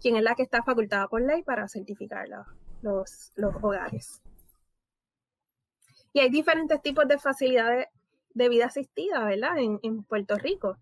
[0.01, 2.29] quien es la que está facultada por ley para certificar
[2.83, 4.23] los, los hogares.
[6.12, 7.87] Y hay diferentes tipos de facilidades
[8.35, 9.59] de vida asistida, ¿verdad?
[9.59, 10.77] En, en Puerto Rico.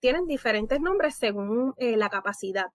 [0.00, 2.66] Tienen diferentes nombres según eh, la capacidad,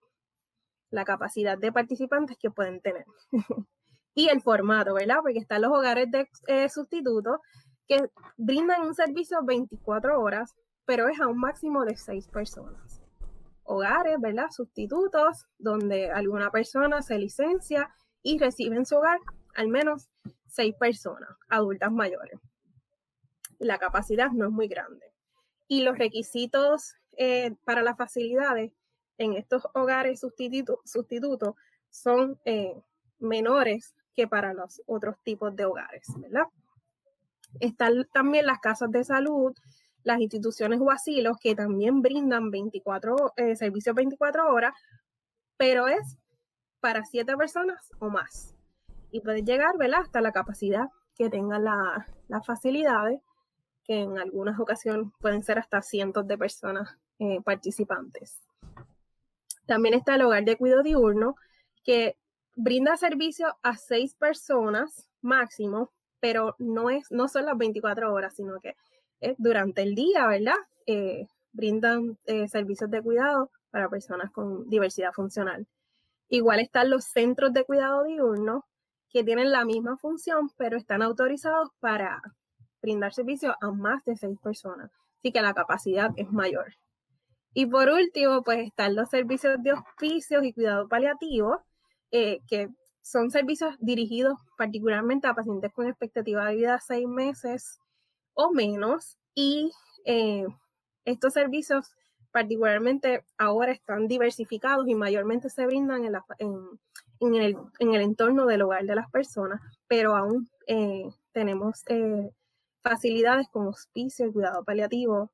[0.90, 3.06] la capacidad de participantes que pueden tener.
[4.14, 5.18] y el formato, ¿verdad?
[5.22, 7.40] Porque están los hogares de eh, sustitutos
[7.88, 13.02] que brindan un servicio 24 horas, pero es a un máximo de 6 personas.
[13.64, 14.50] Hogares, ¿verdad?
[14.52, 19.20] Sustitutos, donde alguna persona se licencia y recibe en su hogar
[19.56, 20.10] al menos
[20.48, 22.40] 6 personas, adultas mayores.
[23.60, 25.12] La capacidad no es muy grande.
[25.68, 28.72] Y los requisitos eh, para las facilidades
[29.18, 31.56] en estos hogares sustitutos
[31.90, 32.80] son eh,
[33.20, 36.46] menores que para los otros tipos de hogares, ¿verdad?
[37.60, 39.54] Están también las casas de salud,
[40.04, 44.74] las instituciones o asilos que también brindan 24 eh, servicios 24 horas,
[45.58, 46.18] pero es
[46.80, 48.56] para siete personas o más.
[49.12, 50.02] Y puede llegar, ¿verdad?
[50.02, 53.22] Hasta la capacidad que tengan las facilidades,
[53.84, 58.40] que en algunas ocasiones pueden ser hasta cientos de personas eh, participantes.
[59.66, 61.36] También está el hogar de cuidado diurno,
[61.84, 62.18] que
[62.56, 68.60] brinda servicio a seis personas máximo, pero no, es, no son las 24 horas, sino
[68.60, 68.76] que
[69.20, 70.56] es durante el día, ¿verdad?
[70.86, 75.68] Eh, brindan eh, servicios de cuidado para personas con diversidad funcional.
[76.30, 78.66] Igual están los centros de cuidado diurno,
[79.10, 82.22] que tienen la misma función, pero están autorizados para
[82.82, 84.92] brindar servicio a más de seis personas.
[85.20, 86.76] Así que la capacidad es mayor.
[87.54, 91.64] Y por último, pues están los servicios de hospicios y cuidado paliativo,
[92.12, 92.70] eh, que
[93.10, 97.80] son servicios dirigidos particularmente a pacientes con expectativa de vida de seis meses
[98.34, 99.18] o menos.
[99.34, 99.72] Y
[100.06, 100.46] eh,
[101.06, 101.96] estos servicios
[102.32, 106.16] particularmente ahora están diversificados y mayormente se brindan en,
[107.20, 111.84] en, el, en el, entorno del hogar de las personas, pero aún eh, tenemos
[112.84, 115.32] facilidades como hospicio y cuidado paliativo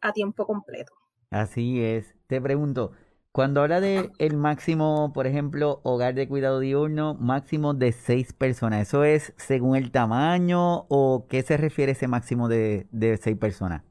[0.00, 0.92] a tiempo completo.
[1.30, 2.14] Así es.
[2.26, 2.92] Te pregunto,
[3.32, 8.88] cuando habla de el máximo, por ejemplo, hogar de cuidado diurno, máximo de seis personas,
[8.88, 12.86] ¿eso es según el tamaño o qué se refiere ese máximo de,
[13.20, 13.82] seis personas?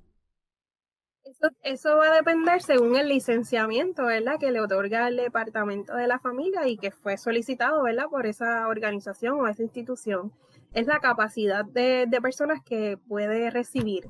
[1.24, 4.36] Eso, eso, va a depender según el licenciamiento, ¿verdad?
[4.40, 8.06] Que le otorga el departamento de la familia y que fue solicitado, ¿verdad?
[8.12, 10.32] Por esa organización o esa institución.
[10.74, 14.08] Es la capacidad de, de personas que puede recibir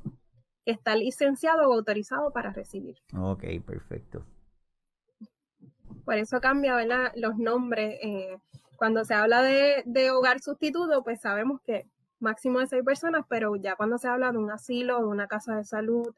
[0.64, 2.96] está licenciado o autorizado para recibir.
[3.16, 4.24] Ok, perfecto.
[6.04, 7.12] Por eso cambia ¿verdad?
[7.16, 7.98] los nombres.
[8.02, 8.36] Eh,
[8.76, 11.86] cuando se habla de, hogar sustituto, pues sabemos que
[12.18, 15.56] máximo de seis personas, pero ya cuando se habla de un asilo, de una casa
[15.56, 16.12] de salud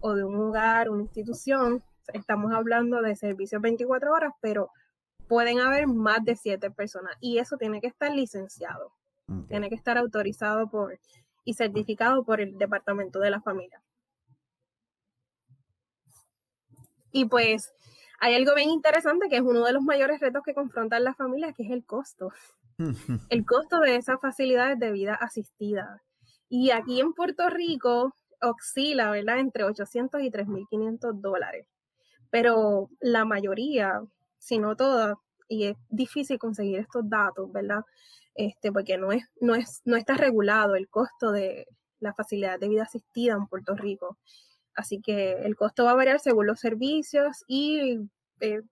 [0.00, 4.70] o de un hogar, una institución, estamos hablando de servicios 24 horas, pero
[5.28, 8.92] pueden haber más de siete personas y eso tiene que estar licenciado,
[9.46, 10.98] tiene que estar autorizado por
[11.44, 13.80] y certificado por el departamento de la familia.
[17.12, 17.72] Y pues
[18.18, 21.54] hay algo bien interesante que es uno de los mayores retos que confrontan las familias,
[21.54, 22.32] que es el costo.
[23.30, 26.02] el costo de esas facilidades de vida asistida.
[26.48, 31.66] Y aquí en Puerto Rico oscila, ¿verdad?, entre 800 y 3.500 dólares.
[32.30, 34.02] Pero la mayoría,
[34.38, 35.16] si no todas,
[35.48, 37.84] y es difícil conseguir estos datos, ¿verdad?
[38.34, 41.66] Este, porque no, es, no, es, no está regulado el costo de
[42.00, 44.18] la facilidad de vida asistida en Puerto Rico.
[44.78, 47.98] Así que el costo va a variar según los servicios y
[48.40, 48.62] eh,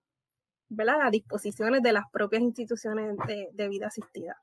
[1.11, 4.37] disposiciones de las propias instituciones de, vida asistida.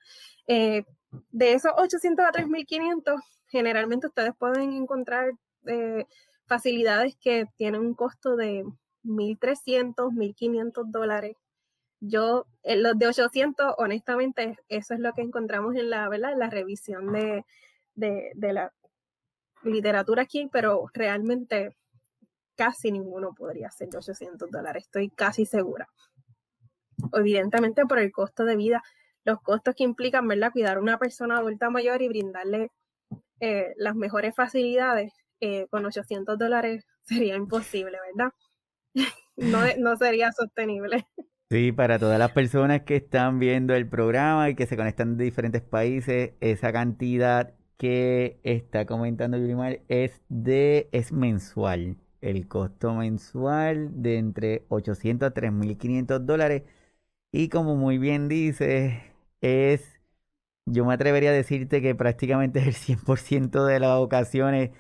[0.47, 0.85] Eh,
[1.33, 5.33] de esos 800 a 3.500, generalmente ustedes pueden encontrar
[5.65, 6.05] eh,
[6.45, 8.65] facilidades que tienen un costo de
[9.03, 11.35] 1.300, 1.500 dólares.
[12.01, 16.35] Yo, los de 800, honestamente, eso es lo que encontramos en la, ¿verdad?
[16.37, 17.47] La revisión de,
[17.95, 18.71] de la,
[19.65, 21.77] literatura aquí, pero realmente
[22.57, 25.89] casi ninguno podría ser de 800 dólares, estoy casi segura.
[27.13, 28.83] Evidentemente por el costo de vida,
[29.25, 30.53] los costos que implican, ¿verdad?
[30.53, 32.71] Cuidar a una persona adulta mayor y brindarle
[33.41, 38.33] eh, las mejores facilidades eh, con 800 dólares sería imposible, ¿verdad?
[39.37, 41.07] no, no sería sostenible.
[41.51, 45.25] Sí, para todas las personas que están viendo el programa y que se conectan de
[45.25, 51.97] diferentes países, esa cantidad que está comentando Yulimar es de es mensual.
[52.21, 56.63] El costo mensual de entre 800 a 3.500 dólares.
[57.33, 60.01] Y como muy bien dice, es,
[60.67, 64.71] yo me atrevería a decirte que prácticamente es el 100% de las ocasiones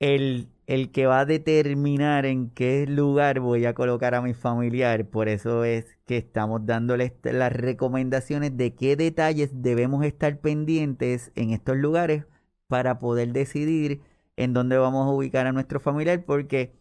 [0.00, 5.06] el, el que va a determinar en qué lugar voy a colocar a mi familiar.
[5.08, 11.50] Por eso es que estamos dándoles las recomendaciones de qué detalles debemos estar pendientes en
[11.50, 12.24] estos lugares
[12.68, 14.02] para poder decidir
[14.36, 16.74] en dónde vamos a ubicar a nuestro familiar porque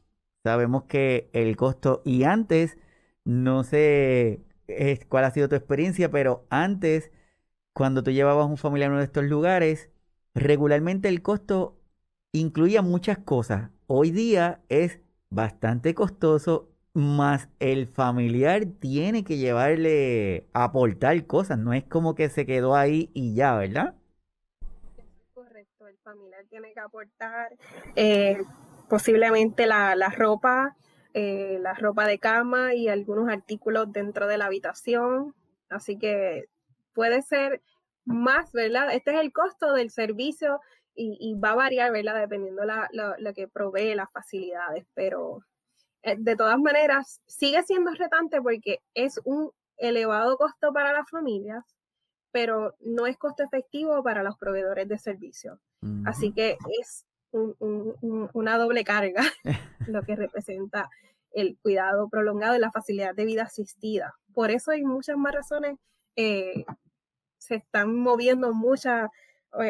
[0.44, 2.78] sabemos que el costo y antes
[3.24, 4.42] no sé
[5.10, 7.12] cuál ha sido tu experiencia, pero antes
[7.74, 9.90] cuando tú llevabas un familiar a uno de estos lugares,
[10.34, 11.78] regularmente el costo
[12.40, 13.70] incluía muchas cosas.
[13.88, 21.84] Hoy día es bastante costoso, más el familiar tiene que llevarle aportar cosas, no es
[21.84, 23.96] como que se quedó ahí y ya, ¿verdad?
[25.34, 27.56] Correcto, el familiar tiene que aportar
[27.96, 28.38] eh,
[28.90, 30.78] posiblemente la, ropa,
[31.14, 35.36] eh, la ropa de cama y algunos artículos dentro de la habitación,
[35.70, 36.46] así que
[36.94, 37.62] puede ser
[38.06, 38.94] más, ¿verdad?
[38.94, 40.62] Este es el costo del servicio
[40.96, 42.20] y, va a variar, ¿verdad?
[42.20, 45.40] Dependiendo la, lo, que provee las facilidades, pero
[46.04, 51.64] eh, de todas maneras sigue siendo retante porque es un elevado costo para las familias,
[52.32, 55.60] pero no es costo efectivo para los proveedores de servicios.
[56.06, 59.22] Así que es una doble carga
[59.88, 60.90] lo que representa
[61.32, 64.16] el cuidado prolongado y la facilidad de vida asistida.
[64.34, 65.78] Por eso hay muchas más razones
[66.16, 66.66] eh,
[67.38, 69.10] se están moviendo muchas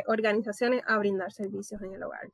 [0.08, 2.32] organizaciones a brindar servicios en el hogar.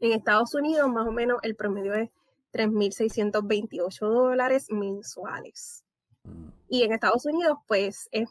[0.00, 2.10] En Estados Unidos, más o menos, el promedio es
[2.52, 5.84] 3.628 dólares mensuales.
[6.24, 6.48] Mm.
[6.68, 8.28] Y en Estados Unidos, pues es,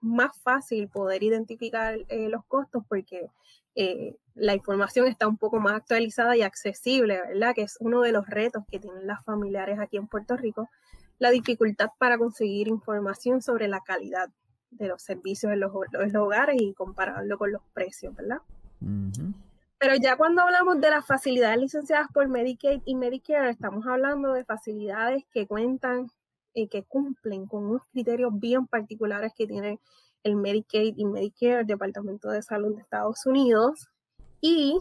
[0.00, 3.30] más fácil poder identificar eh, los costos porque
[3.74, 7.54] eh, la información está un poco más actualizada y accesible, ¿verdad?
[7.54, 10.68] Que es uno de los retos que tienen las familiares aquí en Puerto Rico,
[11.18, 14.28] la dificultad para conseguir información sobre la calidad
[14.76, 15.72] de los servicios en los,
[16.14, 18.38] hogares y compararlo con los precios, ¿verdad?
[19.78, 24.44] Pero ya cuando hablamos de las facilidades licenciadas por Medicaid y Medicare, estamos hablando de
[24.44, 26.10] facilidades que cuentan
[26.54, 29.78] y que cumplen con unos criterios bien particulares que tiene
[30.22, 33.88] el Medicaid y Medicare, el Departamento de Salud de Estados Unidos.
[34.40, 34.78] Y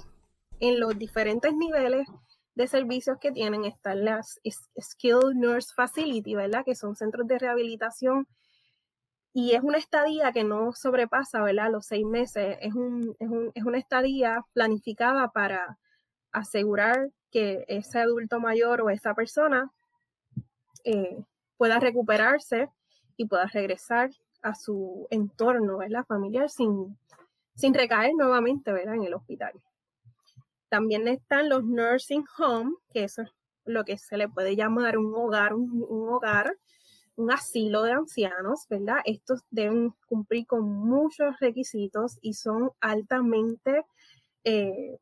[0.60, 2.08] en los diferentes niveles
[2.56, 4.40] de servicios que tienen están las
[4.80, 6.64] Skilled Nurse Facility, ¿verdad?
[6.66, 8.28] Que son centros de rehabilitación
[9.38, 11.70] y es una estadía que no sobrepasa, ¿verdad?
[11.70, 12.58] Los seis meses.
[12.62, 15.78] Es, un, es, un, es una estadía planificada para
[16.32, 19.74] asegurar que ese adulto mayor o esa persona
[20.86, 21.22] eh,
[21.58, 22.70] pueda recuperarse
[23.18, 24.10] y pueda regresar
[24.42, 26.06] a su entorno ¿verdad?
[26.06, 26.98] familiar sin,
[27.56, 28.96] sin recaer nuevamente ¿verdad?
[28.96, 29.52] en el hospital.
[30.70, 33.32] También están los nursing home, que eso es
[33.66, 36.56] lo que se le puede llamar un hogar, un hogar
[37.16, 38.98] un asilo de ancianos, ¿verdad?
[39.06, 43.86] Estos deben cumplir con muchos requisitos y son altamente
[44.44, 44.98] eh,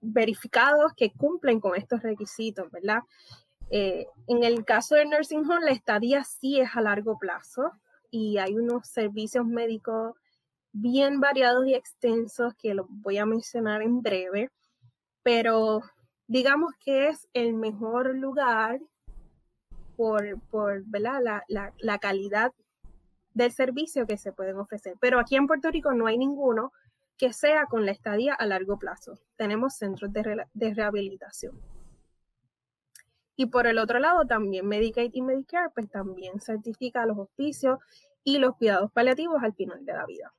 [0.00, 3.02] verificados que cumplen con estos requisitos, ¿verdad?
[3.70, 7.72] Eh, en el caso del nursing home, la estadía sí es a largo plazo
[8.10, 10.14] y hay unos servicios médicos
[10.72, 14.50] bien variados y extensos que los voy a mencionar en breve,
[15.22, 15.82] pero
[16.26, 18.80] digamos que es el mejor lugar
[19.96, 22.52] por, por La, la, calidad
[23.34, 24.94] del servicio que se pueden ofrecer.
[25.00, 26.72] Pero aquí en Puerto Rico no hay ninguno
[27.16, 29.18] que sea con la estadía a largo plazo.
[29.36, 31.60] Tenemos centros de, de rehabilitación.
[33.36, 37.78] Y por el otro lado, también Medicaid y Medicare, pues también certifica los hospicios
[38.24, 40.32] y los cuidados paliativos al final de la vida.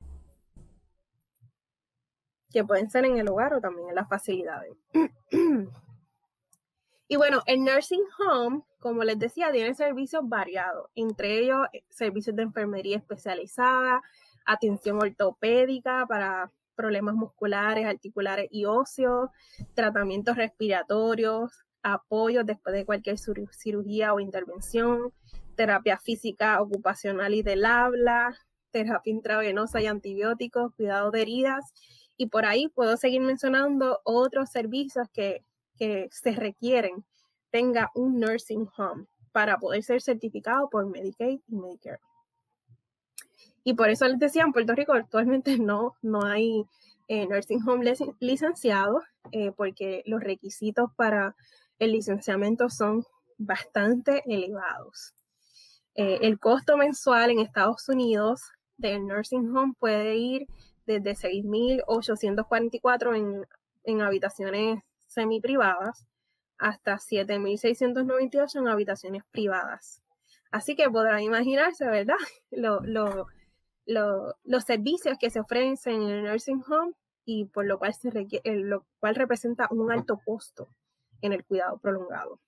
[2.52, 4.76] Que pueden ser en el hogar o también en las facilidades.
[7.08, 12.36] y bueno, el nursing home como les decía, tiene servicios variados, entre ellos eh, servicios
[12.36, 14.02] de enfermería especializada,
[14.44, 19.30] atención ortopédica para problemas musculares, articulares y óseos,
[19.72, 25.14] tratamientos respiratorios, apoyo después de cualquier cirugía o intervención,
[25.56, 28.36] terapia física ocupacional y del habla,
[28.70, 31.72] terapia intravenosa y antibióticos, cuidado de heridas.
[32.18, 35.42] Y por ahí puedo seguir mencionando otros servicios que,
[35.78, 37.04] que se requieren
[37.50, 42.00] tenga un nursing home para poder ser certificado por Medicaid y Medicare.
[43.64, 46.66] Y por eso les decía, en Puerto Rico actualmente no, no hay
[47.08, 49.02] eh, nursing home licenciado
[49.32, 51.34] eh, porque los requisitos para
[51.78, 53.04] el licenciamiento son
[53.38, 55.14] bastante elevados.
[55.96, 58.42] Eh, el costo mensual en Estados Unidos
[58.76, 60.46] del nursing home puede ir
[60.86, 63.46] desde 6.844 en,
[63.84, 64.82] en habitaciones
[65.14, 66.06] semi privadas
[66.58, 70.02] hasta 7.698 en habitaciones privadas.
[70.50, 72.16] Así que podrán imaginarse, ¿verdad?
[73.86, 76.92] los servicios que se ofrecen en el nursing home
[77.24, 80.68] y por lo cual, se requiere, lo cual representa un alto costo
[81.22, 82.38] en el cuidado prolongado.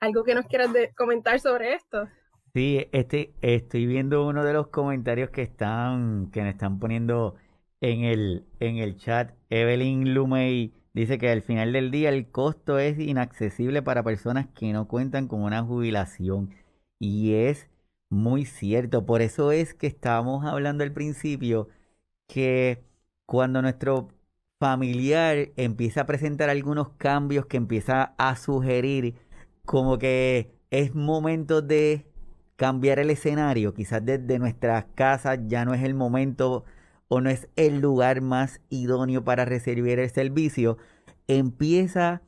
[0.00, 2.06] ¿Algo que nos quieras comentar sobre esto?
[2.52, 7.34] Sí, este, estoy viendo uno de los comentarios que están, que me están poniendo
[7.80, 9.32] en el, en el chat.
[9.50, 14.72] Evelyn Lumey Dice que al final del día el costo es inaccesible para personas que
[14.72, 16.54] no cuentan con una jubilación.
[16.98, 17.68] Y es
[18.08, 19.04] muy cierto.
[19.04, 21.68] Por eso es que estábamos hablando al principio
[22.28, 22.82] que
[23.26, 24.08] cuando nuestro
[24.58, 29.16] familiar empieza a presentar algunos cambios que empieza a sugerir
[29.66, 32.06] como que es momento de
[32.56, 36.64] cambiar el escenario, quizás desde nuestras casas ya no es el momento
[37.08, 40.78] o no es el lugar más idóneo para recibir el servicio,
[41.28, 42.22] empieza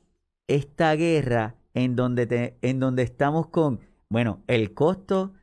[0.49, 5.35] esta guerra en donde, en donde estamos con, bueno, el costo,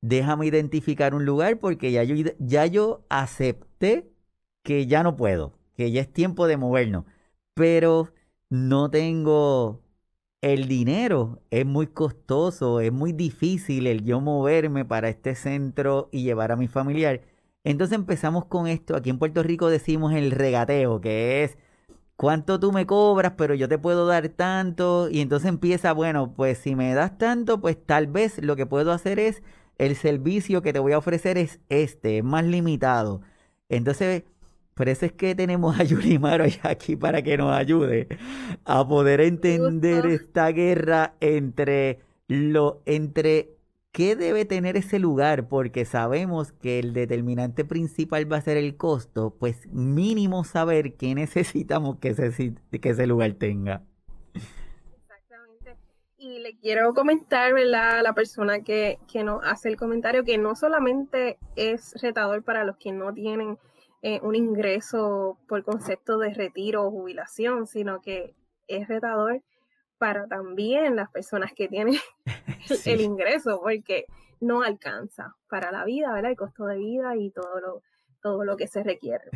[0.00, 4.10] déjame identificar un lugar porque ya yo, ya yo acepté
[4.62, 7.04] que ya no puedo, que ya es tiempo de movernos,
[7.54, 8.12] pero
[8.50, 9.82] no tengo
[10.42, 16.22] el dinero, es muy costoso, es muy difícil el yo moverme para este centro y
[16.24, 17.22] llevar a mi familiar.
[17.64, 21.58] Entonces empezamos con esto, aquí en Puerto Rico decimos el regateo, que es
[22.22, 23.32] ¿cuánto tú me cobras?
[23.36, 25.08] Pero yo te puedo dar tanto.
[25.10, 28.92] Y entonces empieza, bueno, pues si me das tanto, pues tal vez lo que puedo
[28.92, 29.42] hacer es,
[29.78, 33.22] el servicio que te voy a ofrecer es este, es más limitado.
[33.68, 34.24] Entonces,
[34.74, 38.08] por eso es que tenemos a Yurimaro aquí para que nos ayude
[38.64, 43.56] a poder entender esta guerra entre lo, entre
[43.92, 45.48] ¿Qué debe tener ese lugar?
[45.48, 51.14] Porque sabemos que el determinante principal va a ser el costo, pues mínimo saber qué
[51.14, 53.82] necesitamos que ese, que ese lugar tenga.
[54.32, 55.76] Exactamente.
[56.16, 57.98] Y le quiero comentar, ¿verdad?
[57.98, 62.64] A la persona que, que nos hace el comentario que no solamente es retador para
[62.64, 63.58] los que no tienen
[64.00, 68.34] eh, un ingreso por concepto de retiro o jubilación, sino que
[68.68, 69.42] es retador
[70.02, 71.94] para también las personas que tienen
[72.86, 74.06] el ingreso, porque
[74.40, 76.32] no alcanza para la vida, ¿verdad?
[76.32, 77.82] El costo de vida y todo lo,
[78.20, 79.30] todo lo que se requiere.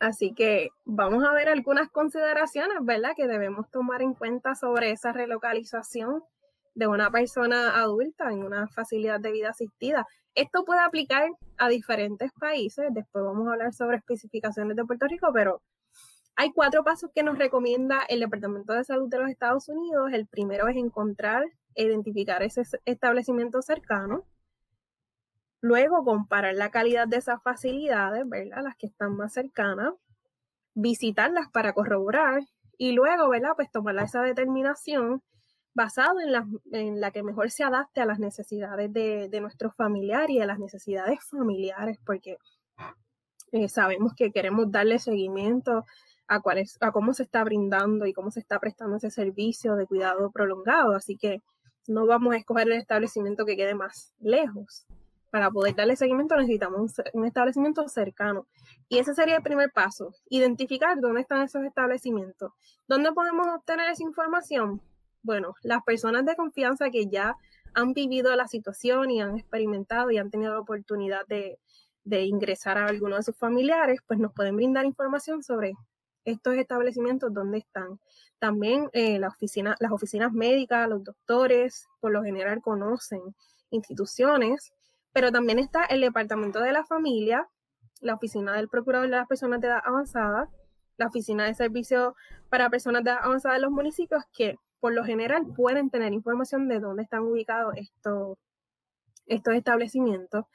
[0.00, 3.10] Así que vamos a ver algunas consideraciones, ¿verdad?
[3.14, 6.22] Que debemos tomar en cuenta sobre esa relocalización
[6.74, 10.06] de una persona adulta en una facilidad de vida asistida.
[10.34, 11.28] Esto puede aplicar
[11.58, 15.60] a diferentes países, después vamos a hablar sobre especificaciones de Puerto Rico, pero
[16.36, 20.10] hay cuatro pasos que nos recomienda el Departamento de Salud de los Estados Unidos.
[20.12, 24.24] El primero es encontrar e identificar ese establecimiento cercano.
[25.60, 28.62] Luego, comparar la calidad de esas facilidades, ¿verdad?
[28.62, 29.94] Las que están más cercanas.
[30.74, 32.42] Visitarlas para corroborar.
[32.78, 33.52] Y luego, ¿verdad?
[33.54, 35.22] Pues tomar esa determinación
[35.74, 40.40] basado en la, que mejor se adapte a las necesidades de, de nuestros familiares y
[40.40, 42.36] a las necesidades familiares, porque
[43.52, 45.84] eh, sabemos que queremos darle seguimiento
[46.36, 50.94] a, cómo se está brindando y cómo se está prestando ese servicio de cuidado prolongado.
[50.94, 51.42] Así que
[51.86, 54.86] no vamos a escoger el establecimiento que quede más lejos.
[55.30, 58.46] Para poder darle seguimiento necesitamos un, establecimiento cercano.
[58.88, 62.52] Y ese sería el primer paso, identificar dónde están esos establecimientos.
[62.86, 64.82] ¿Dónde podemos obtener esa información?
[65.22, 67.36] Bueno, las personas de confianza que ya
[67.74, 71.58] han vivido la situación y han experimentado y han tenido la oportunidad de,
[72.04, 75.74] de ingresar a alguno de sus familiares, pues nos pueden brindar información sobre
[76.24, 77.98] estos establecimientos dónde están.
[78.38, 79.34] También eh, las
[79.90, 83.20] oficinas médicas, los doctores, por lo general conocen
[83.70, 84.72] instituciones,
[85.12, 87.48] pero también está el Departamento de la Familia,
[88.00, 90.48] la Oficina del Procurador de las Personas de Edad Avanzada,
[90.96, 92.14] la Oficina de Servicios
[92.48, 96.68] para Personas de Edad Avanzada de los municipios, que por lo general pueden tener información
[96.68, 98.36] de dónde están ubicados estos,
[99.26, 100.46] estos establecimientos.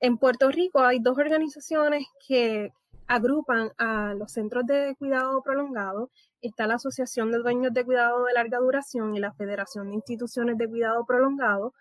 [0.00, 2.72] En Puerto Rico hay dos organizaciones que
[3.10, 6.12] agrupan a los centros de cuidado prolongado.
[6.40, 10.56] Está la Asociación de Dueños de Cuidado de Larga Duración y la Federación de Instituciones
[10.58, 11.74] de Cuidado Prolongado,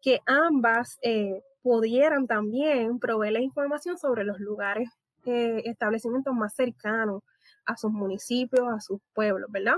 [0.00, 4.90] que ambas eh, pudieran también proveerles información sobre los lugares,
[5.24, 7.22] eh, establecimientos más cercanos
[7.64, 9.76] a sus municipios, a sus pueblos, ¿verdad?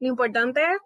[0.00, 0.78] Lo importante es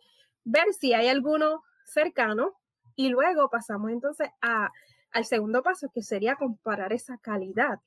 [0.42, 2.54] ver si hay alguno cercano
[2.96, 4.68] y luego pasamos entonces a,
[5.12, 7.78] al segundo paso, que sería comparar esa calidad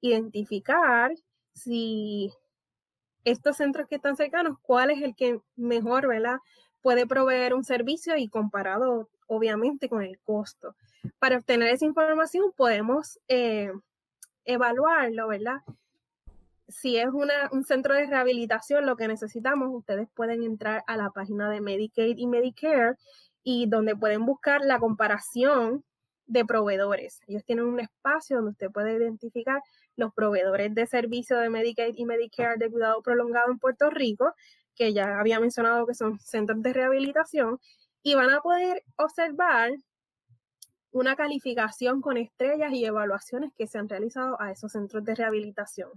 [0.00, 1.12] identificar
[1.54, 2.32] si
[3.24, 6.38] estos centros que están cercanos, cuál es el que mejor, ¿verdad?
[6.80, 10.74] Puede proveer un servicio y comparado, obviamente, con el costo.
[11.18, 13.70] Para obtener esa información podemos eh,
[14.44, 15.58] evaluarlo, ¿verdad?
[16.68, 21.10] Si es una, un centro de rehabilitación, lo que necesitamos, ustedes pueden entrar a la
[21.10, 22.96] página de Medicaid y Medicare
[23.42, 25.84] y donde pueden buscar la comparación
[26.26, 27.20] de proveedores.
[27.26, 29.62] Ellos tienen un espacio donde usted puede identificar
[29.98, 34.32] los proveedores de servicios de Medicaid y Medicare de cuidado prolongado en Puerto Rico,
[34.76, 37.58] que ya había mencionado que son centros de rehabilitación,
[38.02, 39.72] y van a poder observar
[40.92, 45.90] una calificación con estrellas y evaluaciones que se han realizado a esos centros de rehabilitación.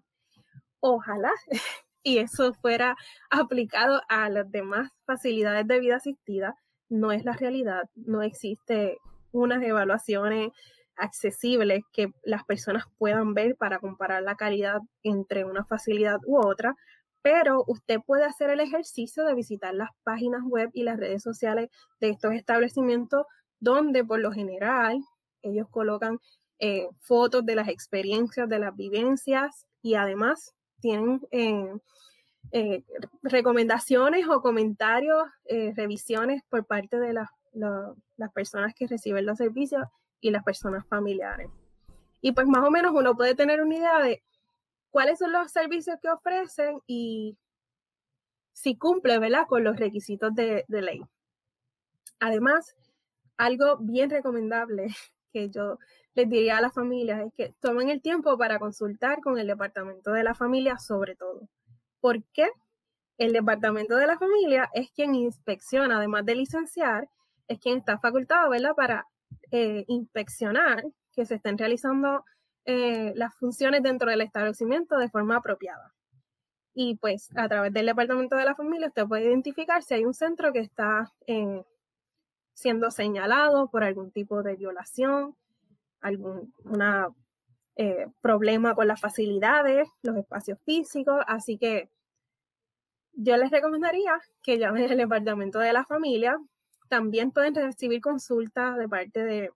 [0.80, 1.32] Ojalá
[2.04, 2.98] y eso fuera
[3.30, 6.56] aplicado a las demás facilidades de vida asistida.
[6.90, 8.98] No es la realidad, no existe
[9.32, 10.50] unas evaluaciones
[10.96, 16.76] accesibles que las personas puedan ver para comparar la calidad entre una facilidad u otra,
[17.22, 21.70] pero usted puede hacer el ejercicio de visitar las páginas web y las redes sociales
[22.00, 23.26] de estos establecimientos
[23.60, 25.00] donde por lo general
[25.44, 26.20] ellos colocan
[26.60, 31.74] eh, fotos de las experiencias, de las vivencias y además tienen eh,
[32.52, 32.84] eh,
[33.24, 35.24] recomendaciones o comentarios,
[35.76, 39.84] revisiones por parte de las las personas que reciben los servicios
[40.22, 41.50] y las personas familiares.
[42.22, 44.24] Y pues más o menos uno puede tener una idea de
[44.92, 47.38] cuáles son los servicios que ofrecen y
[48.54, 51.02] si cumple, ¿verdad?, con los requisitos de, de ley.
[52.20, 52.76] Además,
[53.38, 54.88] algo bien recomendable
[55.34, 55.80] que yo
[56.14, 60.12] les diría a las familias es que tomen el tiempo para consultar con el departamento
[60.12, 61.48] de la familia sobre todo.
[62.02, 62.50] porque
[63.18, 67.08] el departamento de la familia es quien inspecciona, además de licenciar,
[67.48, 69.08] es quien está facultado, ¿verdad?, para
[69.52, 70.84] eh, inspeccionar
[71.14, 72.24] que se estén realizando
[72.66, 75.94] eh, las funciones dentro del establecimiento de forma apropiada.
[76.74, 80.14] Y pues a través del departamento de la familia usted puede identificar si hay un
[80.14, 81.64] centro que está eh,
[82.54, 85.36] siendo señalado por algún tipo de violación,
[86.00, 86.54] algún
[88.22, 91.22] problema con las facilidades, los espacios físicos.
[91.28, 91.90] Así que
[93.14, 96.40] yo les recomendaría que llamen al departamento de la familia
[96.92, 99.50] también pueden recibir consultas de parte de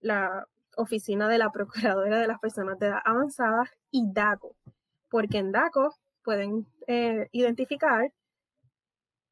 [0.00, 4.54] la oficina de la Procuradora de las Personas de Edad Avanzada y DACO,
[5.10, 8.12] porque en DACO pueden eh, identificar,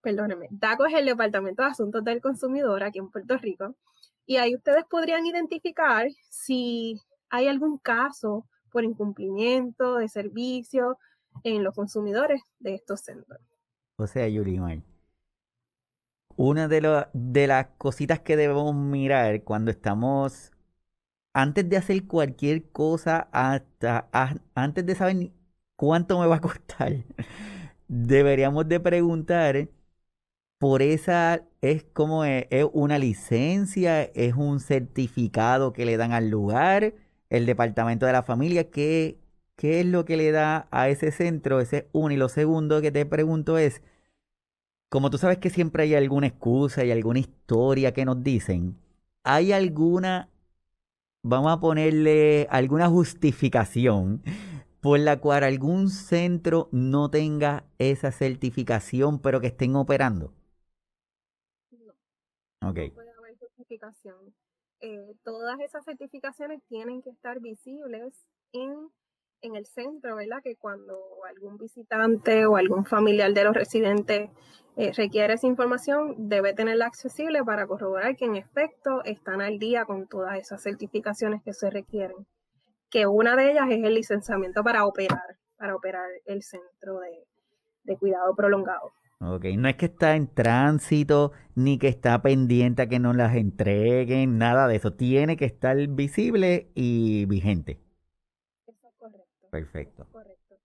[0.01, 3.76] perdónenme, DACO es el Departamento de Asuntos del Consumidor aquí en Puerto Rico,
[4.26, 10.99] y ahí ustedes podrían identificar si hay algún caso por incumplimiento de servicio
[11.44, 13.38] en los consumidores de estos centros.
[13.99, 14.82] O sea, Yulimar,
[16.37, 20.53] una de, las cositas que debemos mirar cuando estamos,
[21.32, 24.09] antes de hacer cualquier cosa, hasta
[24.55, 25.32] antes de saber
[25.76, 27.05] cuánto me va a costar,
[27.89, 29.68] deberíamos de preguntar
[30.59, 36.95] por esa, es como es, una licencia, es un certificado que le dan al lugar,
[37.30, 39.18] el departamento de la familia, ¿qué,
[39.57, 41.61] qué es lo que le da a ese centro?
[41.61, 42.12] Ese es uno.
[42.14, 43.82] Y lo segundo que te pregunto es,
[44.89, 48.78] como tú sabes que siempre hay alguna excusa y alguna historia que nos dicen,
[49.24, 50.30] ¿hay alguna,
[51.22, 54.22] vamos a ponerle alguna justificación
[54.80, 60.32] por la cual algún centro no tenga esa certificación pero que estén operando?
[61.70, 61.95] No.
[62.62, 62.78] Ok.
[62.95, 64.34] puede haber justificación.
[64.80, 68.14] Eh, todas esas certificaciones tienen que estar visibles
[68.53, 68.91] en
[69.43, 70.43] en el centro, ¿verdad?
[70.43, 74.30] Que cuando algún visitante o algún familiar de los residentes
[74.76, 79.84] eh, requiere esa información, debe tenerla accesible para corroborar que en efecto están al día
[79.84, 82.26] con todas esas certificaciones que se requieren.
[82.91, 87.24] Que una de ellas es el licenciamiento para operar, para operar el centro de,
[87.84, 88.93] de cuidado prolongado.
[89.18, 93.34] Ok, no es que está en tránsito ni que está pendiente a que nos las
[93.34, 94.93] entreguen, nada de eso.
[94.93, 97.86] Tiene que estar visible y vigente.
[99.57, 100.07] Perfecto.
[100.13, 100.57] Correcto.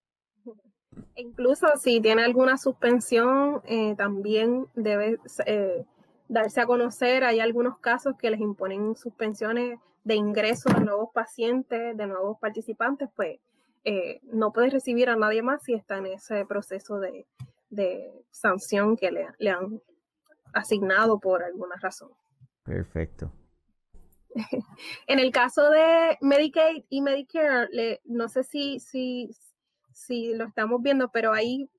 [1.16, 5.86] Incluso si tiene alguna suspensión, eh, también debe eh,
[6.28, 7.24] darse a conocer.
[7.24, 13.08] Hay algunos casos que les imponen suspensiones de ingreso de nuevos pacientes, de nuevos participantes,
[13.16, 13.40] pues
[13.84, 17.26] eh, no puede recibir a nadie más si está en ese proceso de,
[18.32, 19.82] sanción que le han
[20.54, 22.10] asignado por alguna razón.
[22.64, 23.32] Perfecto.
[25.08, 29.30] en el caso de Medicaid y Medicare, no sé si, si,
[29.94, 31.70] si lo estamos viendo, pero hay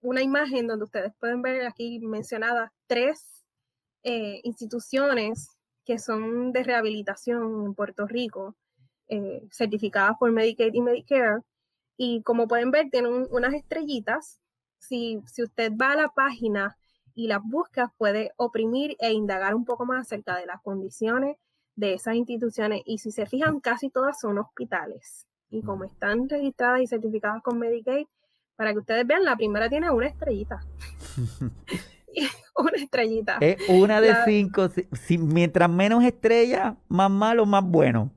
[0.00, 3.44] una imagen donde ustedes pueden ver aquí mencionadas tres
[4.02, 5.48] eh, instituciones
[5.84, 8.54] que son de rehabilitación en Puerto Rico,
[9.08, 11.40] eh, certificadas por Medicaid y Medicare.
[11.96, 14.40] Y como pueden ver, tienen unas estrellitas.
[14.78, 16.76] Si, si usted va a la página
[17.14, 21.36] y las busca, puede oprimir e indagar un poco más acerca de las condiciones
[21.76, 26.80] de esas instituciones y si se fijan casi todas son hospitales y como están registradas
[26.80, 28.06] y certificadas con Medicaid,
[28.56, 30.60] para que ustedes vean, la primera tiene una estrellita.
[32.56, 33.38] una estrellita.
[33.40, 34.68] Es una de cinco.
[34.92, 38.10] Si, mientras menos estrellas, más malo, más bueno.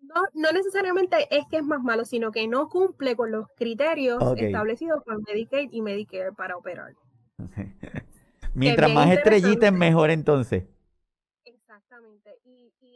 [0.00, 4.20] No, no necesariamente es que es más malo, sino que no cumple con los criterios
[4.36, 6.94] establecidos por Medicaid y Medicare para operar.
[8.54, 10.64] mientras más estrellitas es mejor entonces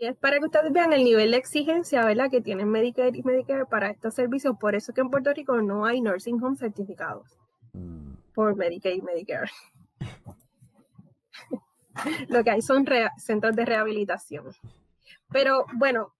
[0.06, 2.30] es para que ustedes vean el nivel de exigencia, ¿verdad?
[2.30, 4.56] Que tienen Medicare y Medicare para estos servicios.
[4.58, 7.38] Por eso que en Puerto Rico no hay nursing home certificados
[7.72, 8.12] mm.
[8.34, 9.50] por Medicare y Medicare.
[12.28, 12.86] Lo que hay son
[13.18, 14.46] centros de rehabilitación.
[15.30, 16.14] Pero bueno,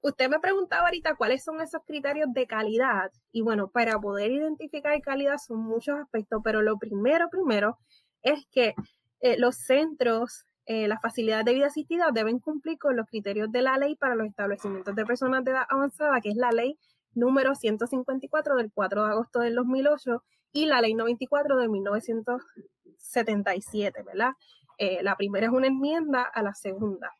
[0.00, 3.10] usted me preguntaba ahorita cuáles son esos criterios de calidad.
[3.32, 7.78] Y bueno, para poder identificar calidad son muchos aspectos, pero lo primero, primero,
[8.22, 8.74] es que
[9.20, 13.62] eh, los centros eh, las facilidades de vida asistida deben cumplir con los criterios de
[13.62, 16.78] la ley para los establecimientos de personas de edad avanzada, que es la ley
[17.14, 24.32] número 154 del 4 de agosto del 2008 y la ley 94 de 1977, ¿verdad?
[24.76, 27.14] Eh, la primera es una enmienda a la segunda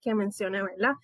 [0.00, 0.94] que mencioné, ¿verdad?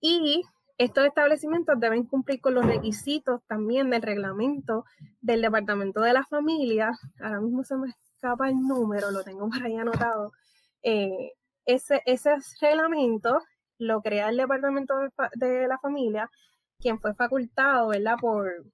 [0.00, 0.44] Y
[0.78, 4.84] estos establecimientos deben cumplir con los requisitos también del reglamento
[5.20, 6.92] del Departamento de la Familia.
[7.18, 10.30] Ahora mismo se me escapa el número, lo tengo por ahí anotado,
[10.86, 11.32] eh,
[11.64, 13.40] ese, ese reglamento
[13.76, 14.94] lo crea el Departamento
[15.34, 16.30] de, la Familia,
[16.78, 18.16] quien fue facultado, ¿verdad?
[18.20, 18.64] Por,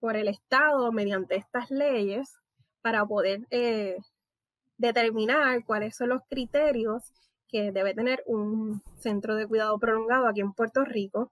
[0.00, 2.38] por el Estado mediante estas leyes
[2.80, 3.98] para poder eh,
[4.78, 7.12] determinar cuáles son los criterios
[7.48, 11.30] que debe tener un centro de cuidado prolongado aquí en Puerto Rico.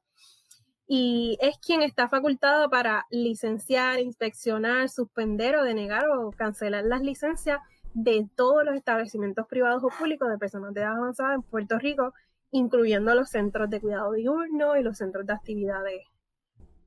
[0.87, 7.61] Y es quien está facultado para licenciar, inspeccionar, suspender o denegar o cancelar las licencias
[7.95, 12.15] de todos los establecimientos privados o públicos de personas de edad avanzada en Puerto Rico,
[12.51, 16.03] incluyendo los centros de cuidado diurno y los centros de actividades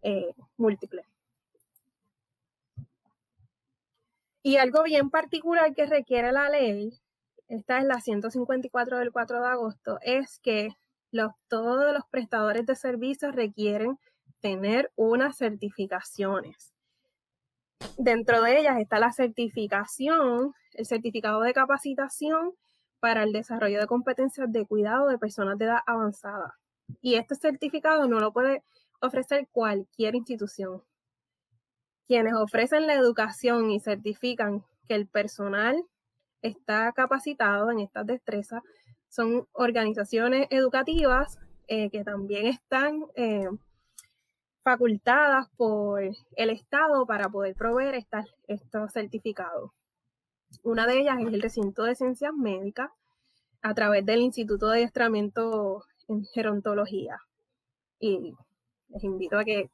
[0.02, 1.06] eh, múltiples.
[4.42, 6.92] Y algo bien particular que requiere la ley,
[7.48, 10.76] esta es la 154 del 4 de agosto, es que
[11.48, 13.98] todos los prestadores de servicios requieren
[14.42, 16.74] tener unas certificaciones.
[17.98, 22.54] Dentro de ellas está la certificación, el certificado de capacitación
[23.00, 26.58] para el desarrollo de competencias de cuidado de personas de edad avanzada.
[27.02, 28.64] Y este certificado no lo puede
[29.02, 30.84] ofrecer cualquier institución
[32.08, 35.84] quienes ofrecen la educación y certifican que el personal
[36.42, 38.62] está capacitado en estas destrezas
[39.10, 43.48] son organizaciones educativas eh, que también están eh,
[44.64, 49.72] facultadas por el Estado para poder proveer estas, estos certificados.
[50.62, 52.90] Una de ellas es el recinto de ciencias médicas
[53.62, 57.18] a través del Instituto de Adiestramiento en Gerontología.
[58.00, 58.34] Y
[58.90, 59.70] les invito a que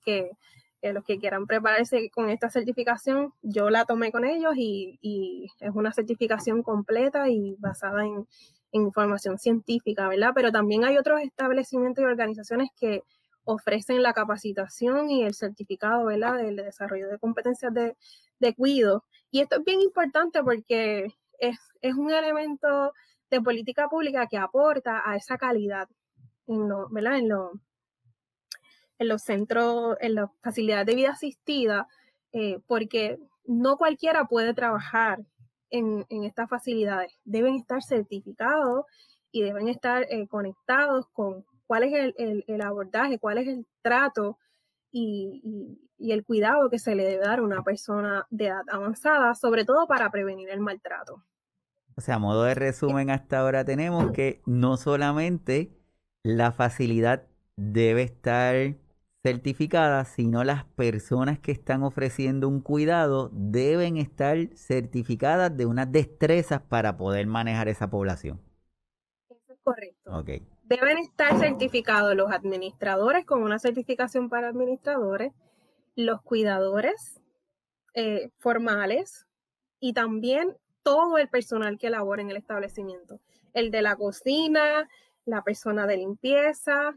[0.82, 5.92] los que quieran prepararse con esta certificación, yo la tomé con ellos y, es una
[5.92, 8.28] certificación completa y basada en,
[8.72, 10.32] información científica, ¿verdad?
[10.36, 13.02] Pero también hay otros establecimientos y organizaciones que
[13.44, 16.38] ofrecen la capacitación y el certificado, ¿verdad?
[16.38, 17.98] Del desarrollo de competencias de,
[18.40, 19.06] de cuido.
[19.32, 21.08] Y esto es bien importante porque
[21.40, 22.94] es, es un elemento
[23.30, 25.88] de política pública que aporta a esa calidad
[26.48, 27.18] en lo, ¿verdad?
[27.18, 27.52] En lo,
[29.00, 31.88] en los centros, en las facilidades de vida asistida,
[32.32, 35.20] eh, porque no cualquiera puede trabajar
[35.70, 37.14] en, estas facilidades.
[37.24, 38.86] Deben estar certificados
[39.32, 44.40] y deben estar eh, conectados con cuál es el, abordaje, cuál es el trato
[44.92, 49.66] y, el cuidado que se le debe dar a una persona de edad avanzada, sobre
[49.66, 51.24] todo para prevenir el maltrato.
[51.96, 55.70] O sea, a modo de resumen, hasta ahora tenemos que no solamente
[56.24, 58.56] la facilidad debe estar
[59.22, 66.62] certificadas, sino las personas que están ofreciendo un cuidado deben estar certificadas de unas destrezas
[66.62, 68.42] para poder manejar esa población.
[69.30, 70.12] Eso es correcto.
[70.70, 75.34] Deben estar certificados los administradores con una certificación para administradores,
[75.96, 77.20] los cuidadores
[77.96, 79.26] eh, formales
[79.80, 83.20] y también todo el personal que labora en el establecimiento.
[83.54, 84.88] El de la cocina,
[85.26, 86.96] la persona de limpieza,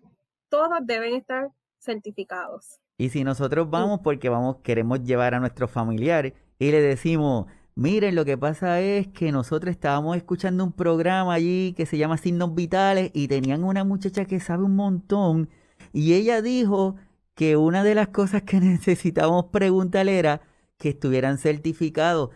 [0.51, 1.49] todos deben estar
[1.79, 2.79] certificados.
[2.99, 8.15] Y si nosotros vamos porque vamos, queremos llevar a nuestros familiares y le decimos, miren,
[8.15, 12.55] lo que pasa es que nosotros estábamos escuchando un programa allí que se llama Signos
[12.55, 15.49] Vitales y tenían una muchacha que sabe un montón
[15.93, 16.97] y ella dijo
[17.35, 20.43] que una de las cosas que necesitábamos preguntarle era
[20.79, 22.31] que estuvieran certificados.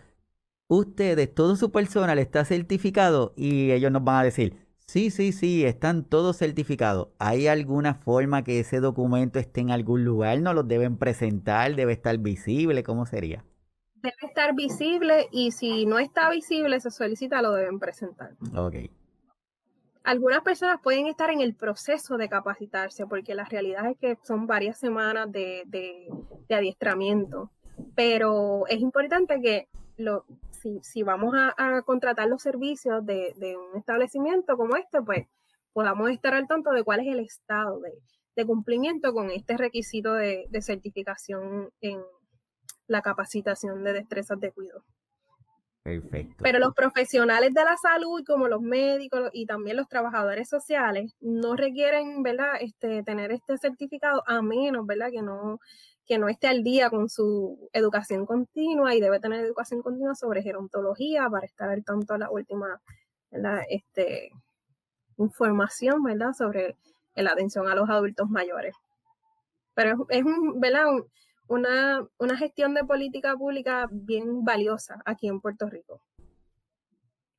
[0.68, 4.56] Ustedes, todo su personal está certificado y ellos nos van a decir,
[4.86, 7.08] Sí, sí, sí, están todos certificados.
[7.18, 10.40] ¿Hay alguna forma que ese documento esté en algún lugar?
[10.40, 11.74] ¿No los deben presentar?
[11.74, 12.82] ¿Debe estar visible?
[12.84, 13.44] ¿Cómo sería?
[14.02, 18.36] Debe estar visible y si no está visible, se solicita, lo deben presentar.
[18.56, 18.74] Ok.
[20.04, 24.46] Algunas personas pueden estar en el proceso de capacitarse porque la realidad es que son
[24.46, 27.50] varias semanas de, de adiestramiento,
[27.96, 30.24] pero es importante que lo,
[30.82, 35.26] si, vamos a, contratar los servicios de, un establecimiento como este, pues
[35.72, 40.46] podamos estar al tanto de cuál es el estado de, cumplimiento con este requisito de,
[40.60, 42.00] certificación en
[42.86, 44.84] la capacitación de destrezas de cuidado.
[45.82, 46.42] Perfecto.
[46.42, 51.54] Pero los profesionales de la salud, como los médicos y también los trabajadores sociales, no
[51.54, 55.60] requieren, ¿verdad?, este, tener este certificado a menos, ¿verdad?, que no
[56.06, 60.42] que no esté al día con su educación continua y debe tener educación continua sobre
[60.42, 62.80] gerontología para estar al tanto de la última
[63.68, 64.30] Este,
[65.18, 66.32] información ¿verdad?
[66.32, 66.76] sobre
[67.16, 68.74] la atención a los adultos mayores.
[69.74, 70.86] Pero es, un, ¿verdad?
[71.48, 76.00] Una, una gestión de política pública bien valiosa aquí en Puerto Rico.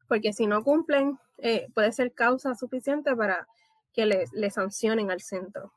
[0.07, 3.47] Porque si no cumplen, eh, puede ser causa suficiente para
[3.93, 5.73] que le sancionen al centro.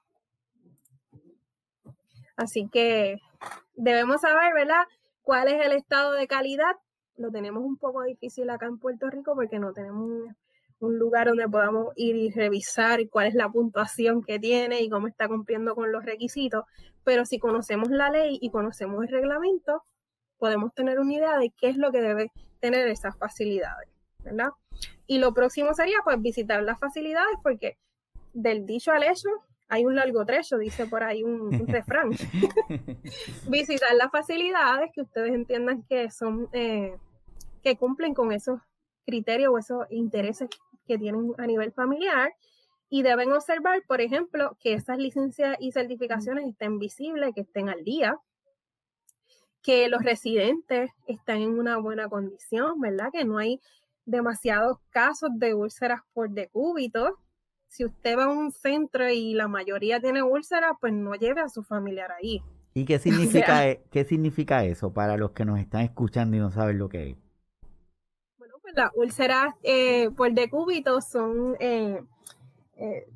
[2.40, 3.18] Así que
[3.74, 4.84] debemos saber, ¿verdad?
[5.20, 6.74] ¿Cuál es el estado de calidad?
[7.16, 10.36] Lo tenemos un poco difícil acá en Puerto Rico porque no tenemos un
[10.80, 15.28] lugar donde podamos ir y revisar cuál es la puntuación que tiene y cómo está
[15.28, 16.64] cumpliendo con los requisitos,
[17.04, 19.84] pero si conocemos la ley y conocemos el reglamento,
[20.38, 23.88] podemos tener una idea de qué es lo que debe tener esas facilidades,
[24.24, 24.50] ¿verdad?
[25.06, 27.76] Y lo próximo sería pues visitar las facilidades porque
[28.32, 29.28] del dicho al hecho
[29.68, 32.10] hay un largo trecho, dice por ahí un, refrán.
[33.48, 36.96] visitar las facilidades que ustedes entiendan que son, eh,
[37.62, 38.60] que cumplen con esos
[39.06, 40.48] criterios o esos intereses
[40.90, 42.32] que tienen a nivel familiar
[42.88, 47.84] y deben observar, por ejemplo, que esas licencias y certificaciones estén visibles, que estén al
[47.84, 48.18] día,
[49.62, 53.10] que los residentes están en una buena condición, ¿verdad?
[53.12, 53.60] Que no hay
[54.04, 57.20] demasiados casos de úlceras por decúbito.
[57.68, 61.48] Si usted va a un centro y la mayoría tiene úlceras, pues no lleve a
[61.48, 62.42] su familiar ahí.
[62.74, 66.50] ¿Y qué significa, e, qué significa eso para los que nos están escuchando y no
[66.50, 67.16] saben lo que es?
[68.74, 72.00] Las úlceras eh, por decúbito son eh,
[72.76, 73.06] eh,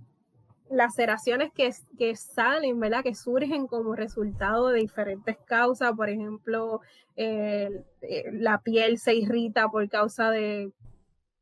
[0.71, 3.03] laceraciones que, que salen, ¿verdad?
[3.03, 5.93] Que surgen como resultado de diferentes causas.
[5.95, 6.81] Por ejemplo,
[7.17, 7.85] eh,
[8.33, 10.73] la piel se irrita por causa de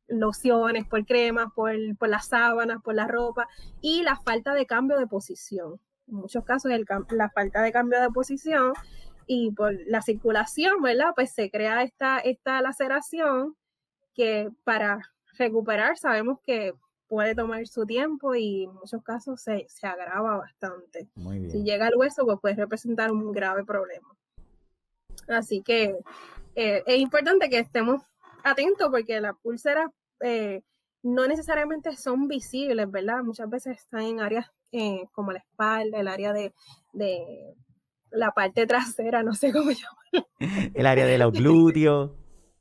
[0.07, 1.73] lociones, por cremas, por,
[2.07, 3.47] las sábanas, por la ropa
[3.81, 5.79] y la falta de cambio de posición.
[6.07, 6.71] En muchos casos
[7.09, 8.73] la falta de cambio de posición
[9.25, 11.13] y por la circulación, ¿verdad?
[11.15, 13.55] Pues se crea esta, esta laceración
[14.13, 14.99] que para
[15.37, 16.73] recuperar sabemos que
[17.07, 21.07] puede tomar su tiempo y en muchos casos se, agrava bastante.
[21.51, 24.07] Si llega al hueso, pues puede representar un grave problema.
[25.27, 25.95] Así que
[26.55, 28.01] eh, es importante que estemos
[28.43, 29.91] atentos porque las pulseras
[30.21, 30.61] eh,
[31.03, 33.23] no necesariamente son visibles, ¿verdad?
[33.23, 36.53] Muchas veces están en áreas eh, como la espalda, el área de,
[36.93, 37.53] de,
[38.09, 40.29] la parte trasera, no sé cómo llamarlo.
[40.73, 42.11] El área de los glúteos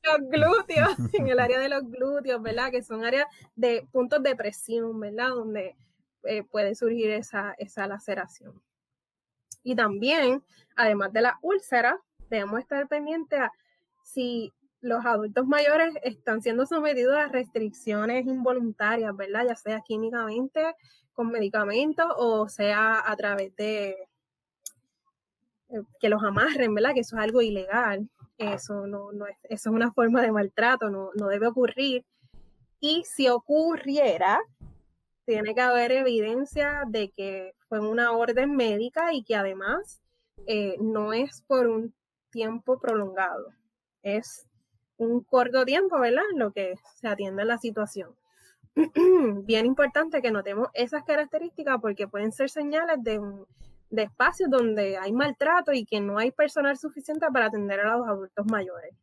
[0.03, 2.71] los glúteos, en el área de los glúteos, ¿verdad?
[2.71, 5.29] Que son áreas de puntos de presión, ¿verdad?
[5.29, 5.77] Donde
[6.25, 8.61] eh, puede surgir esa, esa laceración.
[9.63, 10.43] Y también,
[10.77, 11.99] además de la úlcera,
[12.29, 13.53] debemos estar pendientes a
[14.05, 19.47] si los adultos mayores están siendo sometidos a restricciones involuntarias, ¿verdad?
[19.47, 20.75] Ya sea químicamente,
[21.13, 23.91] con medicamentos, o sea a través de
[25.69, 26.95] eh, que los amarren, ¿verdad?
[26.95, 28.09] Que eso es algo ilegal.
[28.39, 32.05] Eso no, no es, eso es una forma de maltrato, no, no debe ocurrir.
[32.81, 34.41] Y si ocurriera,
[35.25, 40.01] tiene que haber evidencia de que fue una orden médica y que además
[40.47, 41.95] eh, no es por un
[42.31, 43.53] tiempo prolongado,
[44.03, 44.47] es
[44.97, 46.23] un corto tiempo, ¿verdad?
[46.35, 48.11] lo que se atiende la situación.
[49.45, 53.47] Bien importante que notemos esas características porque pueden ser señales de un,
[53.93, 58.09] de espacios donde hay maltrato y que no hay personal suficiente para atender a los
[58.09, 58.95] adultos mayores.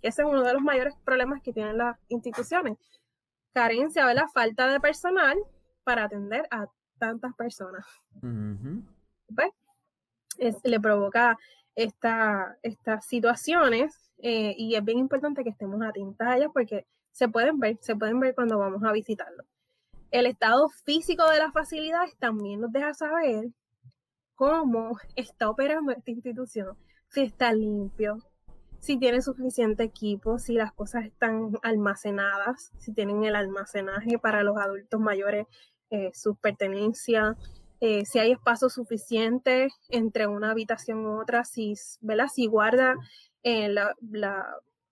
[0.00, 2.78] Ese es uno de los mayores problemas que tienen las instituciones.
[3.52, 5.36] Carencia, de la Falta de personal
[5.84, 6.66] para atender a
[6.98, 7.84] tantas personas.
[9.34, 9.52] Pues,
[10.64, 11.36] le provoca
[11.74, 17.28] esta, estas situaciones eh, y es bien importante que estemos atentos a ellas porque se
[17.28, 19.44] pueden ver, se pueden ver cuando vamos a visitarlo.
[20.10, 23.50] El estado físico de las facilidades también nos deja saber
[24.40, 26.74] cómo está operando esta institución,
[27.10, 28.16] si está limpio,
[28.78, 34.56] si tiene suficiente equipo, si las cosas están almacenadas, si tienen el almacenaje para los
[34.56, 35.46] adultos mayores,
[35.90, 37.36] eh, sus pertenencias,
[37.82, 42.94] eh, si hay espacio suficiente entre una habitación u otra, si, si guarda
[43.42, 43.88] eh, los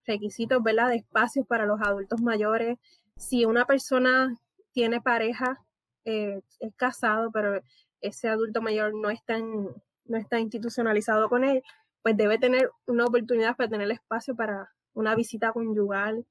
[0.04, 2.78] requisitos de espacios para los adultos mayores,
[3.16, 4.36] si una persona
[4.72, 5.64] tiene pareja,
[6.04, 7.60] es casado, pero
[8.00, 11.62] ese adulto mayor no está, no está institucionalizado con él,
[12.02, 16.26] pues debe tener una oportunidad para tener espacio para una visita conyugal,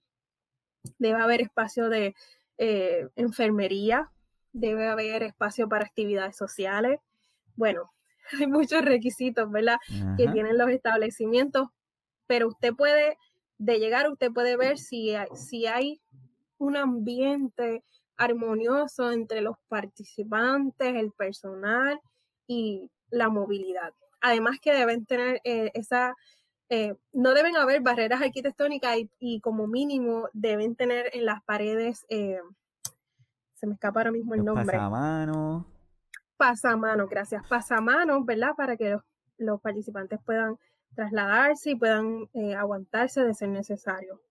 [0.97, 2.15] debe haber espacio de
[2.57, 4.11] eh, enfermería,
[4.53, 6.99] debe haber espacio para actividades sociales.
[7.55, 7.91] Bueno,
[8.39, 9.78] hay muchos requisitos, ¿verdad?
[10.18, 11.70] Que tienen los establecimientos,
[12.26, 13.18] pero usted puede,
[13.57, 16.01] de llegar, usted puede ver si hay, si hay
[16.57, 17.84] un ambiente
[18.18, 21.99] armonioso entre los participantes, el personal
[22.47, 23.93] y la movilidad.
[24.22, 26.15] Además que deben tener eh, esa,
[26.70, 32.39] eh, no deben haber barreras arquitectónicas y, como mínimo deben tener en las paredes, eh,
[33.53, 34.65] se me escapa ahora mismo el nombre.
[34.65, 35.65] Pasamanos.
[36.36, 37.47] Pasamanos, gracias.
[37.47, 38.51] Pasamanos, ¿verdad?
[38.55, 39.01] Para que los,
[39.38, 40.57] los participantes puedan
[40.95, 44.22] trasladarse y puedan aguantarse de ser necesario.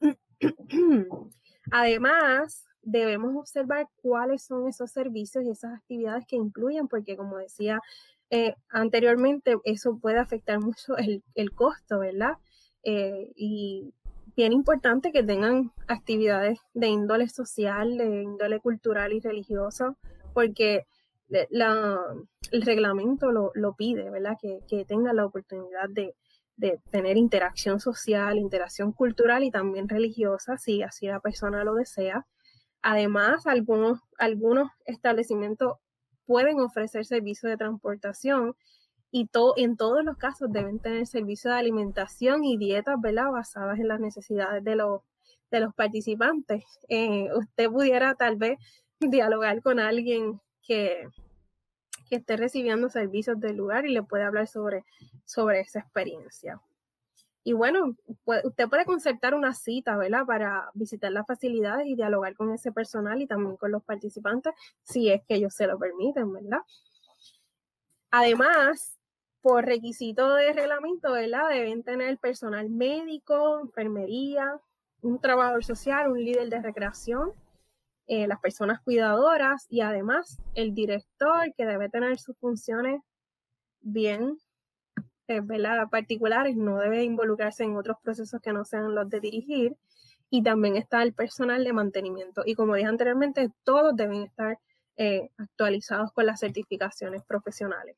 [1.70, 7.80] Además, debemos observar cuáles son esos servicios y esas actividades que incluyen, porque como decía
[8.30, 12.38] eh, anteriormente, eso puede afectar mucho el, costo, ¿verdad?
[12.82, 13.92] Eh, y
[14.36, 19.94] bien importante que tengan actividades de índole social, de índole cultural y religiosa,
[20.32, 20.86] porque
[21.28, 24.36] el reglamento lo, pide, ¿verdad?
[24.40, 26.14] Que, que tengan la oportunidad de,
[26.90, 32.26] tener interacción social, interacción cultural y también religiosa, si así la persona lo desea.
[32.86, 35.78] Además, algunos, algunos establecimientos
[36.26, 38.54] pueden ofrecer servicios de transportación
[39.10, 43.30] y en todos los casos deben tener servicios de alimentación y dietas ¿verdad?
[43.30, 45.00] basadas en las necesidades de los,
[45.50, 46.62] de los participantes.
[46.90, 48.58] Eh, usted pudiera tal vez
[49.00, 51.08] dialogar con alguien que,
[52.10, 54.84] que esté recibiendo servicios del lugar y le puede hablar sobre,
[55.24, 56.60] sobre esa experiencia.
[57.46, 60.24] Y bueno, usted puede concertar una cita, ¿verdad?
[60.24, 65.10] Para visitar las facilidades y dialogar con ese personal y también con los participantes, si
[65.10, 66.60] es que ellos se lo permiten, ¿verdad?
[68.10, 68.98] Además,
[69.42, 71.50] por requisito de reglamento, ¿verdad?
[71.50, 74.58] Deben tener personal médico, enfermería,
[75.02, 77.32] un trabajador social, un líder de recreación,
[78.06, 83.02] eh, las personas cuidadoras y además el director que debe tener sus funciones
[83.82, 84.38] bien
[85.28, 85.42] eh,
[85.90, 89.76] particulares, no debe involucrarse en otros procesos que no sean los de dirigir.
[90.30, 92.42] Y también está el personal de mantenimiento.
[92.44, 94.58] Y como dije anteriormente, todos deben estar
[94.96, 97.96] eh, actualizados con las certificaciones profesionales,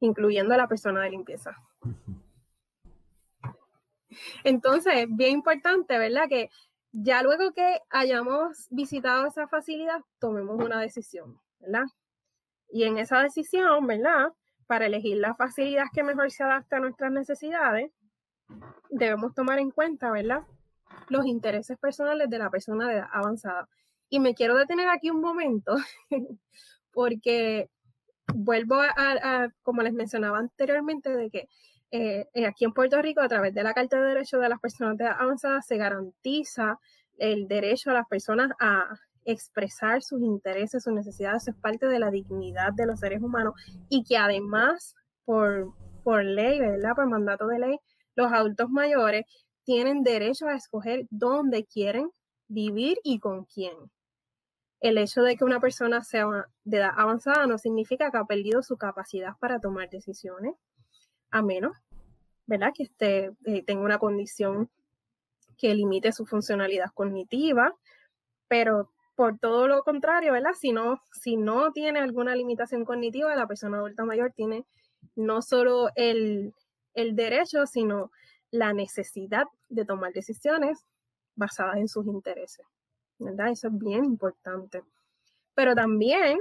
[0.00, 1.56] incluyendo a la persona de limpieza.
[4.44, 6.28] Entonces, bien importante, ¿verdad?
[6.28, 6.50] Que
[6.92, 11.86] ya luego que hayamos visitado esa facilidad, tomemos una decisión, ¿verdad?
[12.70, 14.32] Y en esa decisión, ¿verdad?
[14.66, 17.90] Para elegir la facilidad que mejor se adapta a nuestras necesidades,
[18.90, 20.42] debemos tomar en cuenta, ¿verdad?
[21.08, 23.68] Los intereses personales de la persona de edad avanzada.
[24.08, 25.76] Y me quiero detener aquí un momento,
[26.92, 27.68] porque
[28.32, 31.48] vuelvo a, como les mencionaba anteriormente, de que
[31.90, 34.60] eh, eh, aquí en Puerto Rico, a través de la Carta de Derechos de las
[34.60, 36.78] Personas de Avanzadas, se garantiza
[37.18, 38.88] el derecho a las personas a
[39.24, 43.54] expresar sus intereses, sus necesidades, es parte de la dignidad de los seres humanos
[43.88, 44.94] y que además,
[45.24, 45.72] por,
[46.02, 46.94] por ley, ¿verdad?
[46.94, 47.78] Por mandato de ley,
[48.16, 49.24] los adultos mayores
[49.64, 52.10] tienen derecho a escoger dónde quieren
[52.48, 53.74] vivir y con quién.
[54.80, 56.26] El hecho de que una persona sea
[56.64, 60.54] de edad avanzada no significa que ha perdido su capacidad para tomar decisiones,
[61.30, 61.72] a menos
[62.46, 62.72] ¿verdad?
[62.74, 64.70] Que esté, eh, tenga una condición
[65.56, 67.74] que limite su funcionalidad cognitiva,
[68.48, 70.52] pero por todo lo contrario, ¿verdad?
[70.58, 74.64] Si no, si no tiene alguna limitación cognitiva, la persona adulta mayor tiene
[75.14, 76.52] no solo el,
[76.94, 78.10] el derecho, sino
[78.50, 80.84] la necesidad de tomar decisiones
[81.36, 82.66] basadas en sus intereses,
[83.18, 83.50] ¿verdad?
[83.50, 84.82] Eso es bien importante.
[85.54, 86.38] Pero también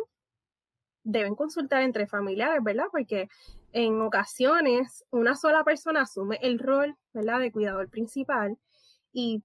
[1.04, 2.86] deben consultar entre familiares, ¿verdad?
[2.92, 3.30] Porque
[3.72, 8.58] en ocasiones una sola persona asume el rol, ¿verdad?, de cuidador principal
[9.12, 9.44] y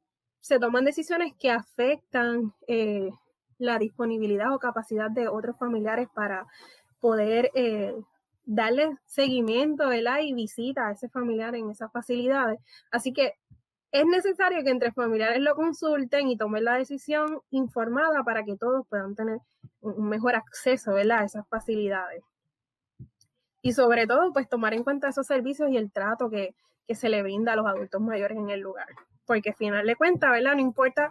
[0.49, 3.11] se toman decisiones que afectan eh,
[3.59, 6.47] la disponibilidad o capacidad de otros familiares para
[7.01, 7.95] poder eh,
[8.47, 10.21] darle seguimiento ¿verdad?
[10.23, 12.59] y visita a ese familiar en esas facilidades.
[12.91, 13.35] Así que
[13.93, 18.87] es necesario que entre familiares lo consulten y tomen la decisión informada para que todos
[18.89, 19.41] puedan tener
[19.83, 21.19] un mejor acceso ¿verdad?
[21.19, 22.25] a esas facilidades.
[23.61, 26.55] Y sobre todo, pues tomar en cuenta esos servicios y el trato que,
[26.89, 28.87] se le brinda a los adultos mayores en el lugar.
[29.29, 30.55] Porque al final de cuentas, ¿verdad?
[30.55, 31.11] No importa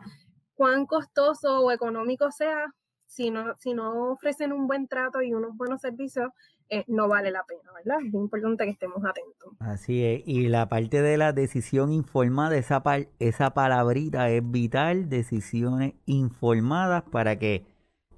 [0.55, 2.65] cuán costoso o económico sea,
[3.05, 6.32] si no, si no ofrecen un buen trato y unos buenos servicios,
[6.70, 7.99] eh, no vale la pena, ¿verdad?
[8.05, 9.53] Es importante que estemos atentos.
[9.59, 12.84] Así es, y la parte de la decisión informada, esa,
[13.20, 17.65] esa palabrita es vital, decisiones informadas para que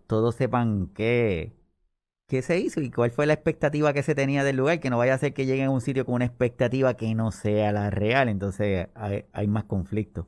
[0.08, 1.59] todos sepan qué,
[2.30, 5.00] qué se hizo y cuál fue la expectativa que se tenía del lugar, que no
[5.00, 7.90] vaya a ser que lleguen a un sitio con una expectativa que no sea la
[7.90, 10.28] real, entonces hay, más conflicto.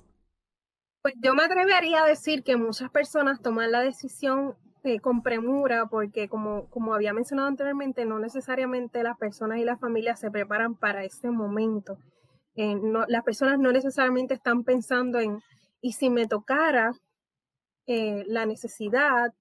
[1.03, 5.85] Pues yo me atrevería a decir que muchas personas toman la decisión eh, con premura,
[5.85, 10.75] porque como, como había mencionado anteriormente, no necesariamente las personas y las familias se preparan
[10.75, 11.97] para ese momento.
[12.55, 12.75] Eh,
[13.07, 15.39] las personas no necesariamente están pensando en,
[15.81, 16.93] y si me tocara
[17.85, 19.33] eh, la necesidad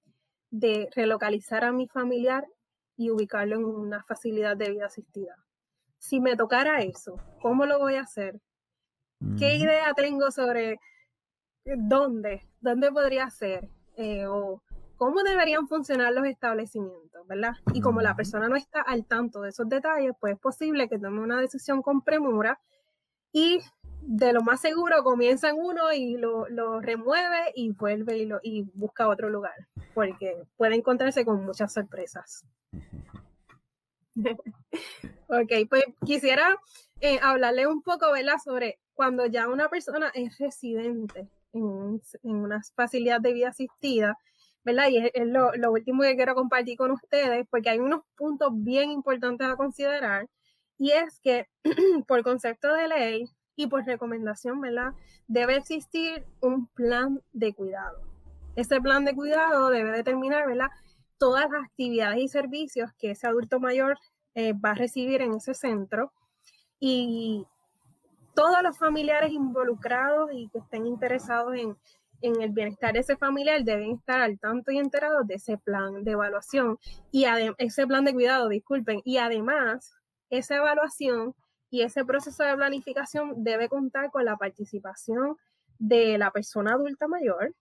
[0.51, 2.45] de relocalizar a mi familiar
[2.95, 5.35] y ubicarlo en una facilidad de vida asistida.
[5.97, 8.39] Si me tocara eso, ¿cómo lo voy a hacer?
[9.37, 10.79] ¿Qué idea tengo sobre
[11.65, 13.69] dónde, dónde podría ser?
[14.27, 14.63] o
[14.97, 17.53] cómo deberían funcionar los establecimientos, ¿verdad?
[17.73, 20.97] Y como la persona no está al tanto de esos detalles, pues es posible que
[20.97, 22.59] tome una decisión con premura
[23.31, 23.59] y
[24.01, 26.45] de lo más seguro comienza en uno y lo,
[26.81, 29.55] remueve y vuelve y, lo, y busca otro lugar,
[29.93, 32.45] porque puede encontrarse con muchas sorpresas.
[35.27, 36.57] ok, pues quisiera
[36.99, 43.21] eh, hablarle un poco, ¿verdad?, sobre cuando ya una persona es residente en, una facilidad
[43.21, 44.17] de vida asistida,
[44.63, 44.89] ¿verdad?
[44.89, 48.91] Y es, lo, lo, último que quiero compartir con ustedes, porque hay unos puntos bien
[48.91, 50.27] importantes a considerar,
[50.77, 51.47] y es que
[52.07, 54.93] por concepto de ley y por recomendación, ¿verdad?
[55.27, 58.01] Debe existir un plan de cuidado.
[58.55, 60.69] Ese plan de cuidado debe determinar, ¿verdad?
[61.17, 63.97] Todas las actividades y servicios que ese adulto mayor
[64.35, 66.11] eh, va a recibir en ese centro
[66.79, 67.45] y
[68.33, 71.77] todos los familiares involucrados y que estén interesados en,
[72.21, 76.03] en el bienestar de ese familiar deben estar al tanto y enterados de ese plan
[76.03, 76.77] de evaluación
[77.11, 77.25] y
[77.57, 79.93] ese plan de cuidado, disculpen, y además
[80.29, 81.35] esa evaluación
[81.71, 85.37] y ese proceso de planificación debe contar con la participación
[85.79, 87.55] de la persona adulta mayor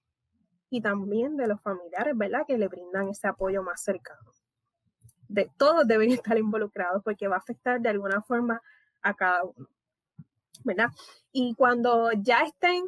[0.69, 2.45] y también de los familiares, ¿verdad?
[2.47, 4.33] Que le brindan ese apoyo más cercano.
[5.29, 8.61] De, todos deben estar involucrados porque va a afectar de alguna forma
[9.01, 9.69] a cada uno,
[10.65, 10.91] ¿verdad?
[11.33, 12.85] Y cuando ya estén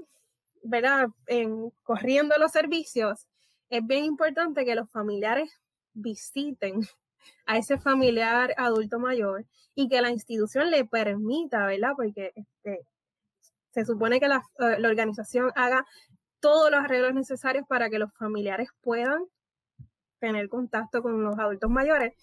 [0.62, 1.09] ¿verdad?
[1.27, 3.27] En, corriendo los servicios,
[3.68, 5.51] es bien importante que los familiares
[5.93, 6.81] visiten
[7.47, 11.93] a ese familiar adulto mayor y que la institución le permita, ¿verdad?
[11.97, 12.87] Porque este,
[13.70, 15.87] se supone que la, eh, la, organización haga
[16.41, 19.25] todos los arreglos necesarios para que los familiares puedan
[20.18, 22.14] tener contacto con los adultos mayores,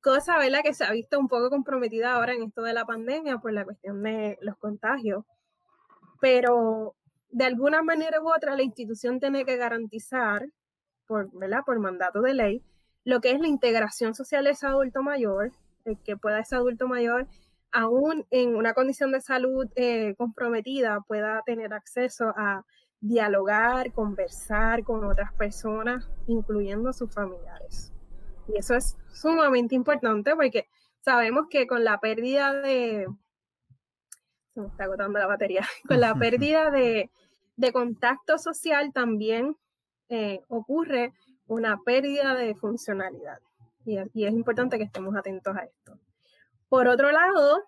[0.00, 0.60] cosa, ¿verdad?
[0.62, 3.64] Que se ha visto un poco comprometida ahora en esto de la pandemia por la
[3.64, 5.24] cuestión de los contagios.
[6.20, 6.94] Pero
[7.30, 10.46] de alguna manera u otra la institución tiene que garantizar,
[11.08, 11.60] ¿verdad?
[11.66, 12.62] por mandato de ley,
[13.06, 15.52] lo que es la integración social de ese adulto mayor,
[16.04, 17.28] que pueda ese adulto mayor,
[17.70, 22.64] aún en una condición de salud eh, comprometida, pueda tener acceso a
[23.00, 27.92] dialogar, conversar con otras personas, incluyendo sus familiares.
[28.48, 30.66] Y eso es sumamente importante porque
[31.00, 33.06] sabemos que con la pérdida de,
[34.48, 37.08] se me está agotando la batería, con la pérdida de,
[37.72, 39.56] contacto social también
[40.08, 41.14] eh, ocurre
[41.46, 43.40] una pérdida de funcionalidad.
[43.84, 45.98] Y, es importante que estemos atentos a esto.
[46.68, 47.62] Por otro lado,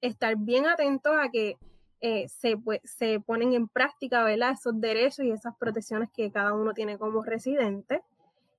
[0.00, 1.56] estar bien atentos a que
[2.00, 4.52] eh, se, se, ponen en práctica ¿verdad?
[4.52, 8.02] esos derechos y esas protecciones que cada uno tiene como residente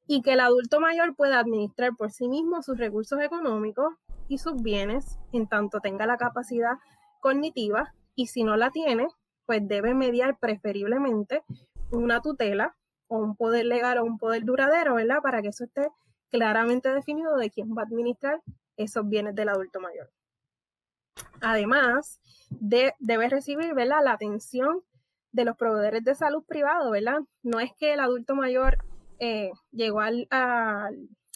[0.08, 3.94] y que el adulto mayor pueda administrar por sí mismo sus recursos económicos
[4.28, 6.78] y sus bienes en tanto tenga la capacidad
[7.20, 9.08] cognitiva y si no la tiene,
[9.46, 11.44] pues debe mediar preferiblemente
[11.92, 12.76] una tutela
[13.08, 15.22] o un poder legal o un poder duradero, ¿verdad?
[15.22, 15.90] Para que eso esté
[16.32, 18.42] claramente definido de quién va a administrar
[18.78, 20.12] esos bienes del adulto mayor.
[21.42, 24.04] Además, debe recibir, ¿verdad?
[24.04, 24.82] La atención
[25.32, 27.20] de los proveedores de salud privado, ¿verdad?
[27.44, 28.78] No es que el adulto mayor
[29.20, 30.10] eh, llegó a,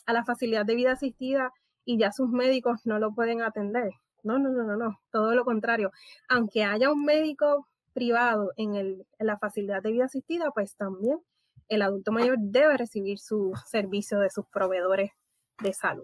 [0.05, 1.53] a la facilidad de vida asistida
[1.85, 3.91] y ya sus médicos no lo pueden atender.
[4.23, 5.91] No, no, no, no, no, todo lo contrario.
[6.27, 11.19] Aunque haya un médico privado en, el, en la facilidad de vida asistida, pues también
[11.69, 15.11] el adulto mayor debe recibir su servicio de sus proveedores
[15.61, 16.03] de salud.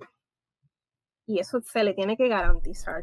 [1.27, 3.01] Y eso se le tiene que garantizar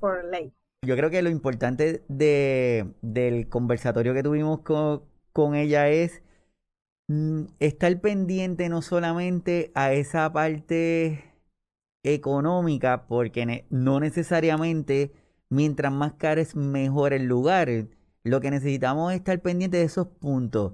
[0.00, 0.52] por ley.
[0.84, 6.22] Yo creo que lo importante de, del conversatorio que tuvimos con, ella es
[7.08, 11.24] mm, estar pendiente no solamente a esa parte
[12.02, 15.12] económica, porque no necesariamente
[15.48, 17.68] mientras más caro es mejor el lugar.
[18.24, 20.72] Lo que necesitamos es estar pendiente de esos puntos.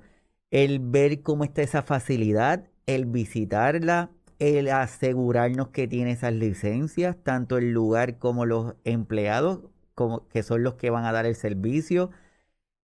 [0.51, 7.59] El ver cómo está esa facilidad, el visitarla, el asegurarnos que tiene esas licencias, tanto
[7.59, 9.61] el lugar como los empleados,
[9.95, 12.11] como, que son los que van a dar el servicio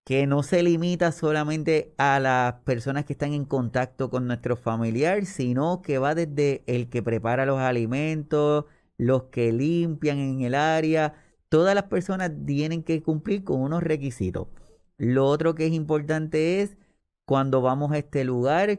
[0.05, 5.25] que no se limita solamente a las personas que están en contacto con nuestro familiar,
[5.27, 8.65] sino que va desde el que prepara los alimentos,
[8.99, 11.15] los que limpian en el área,
[11.49, 14.49] todas las personas tienen que cumplir con unos requisitos.
[14.99, 16.77] Lo otro que es importante es
[17.25, 18.79] cuando vamos a este lugar,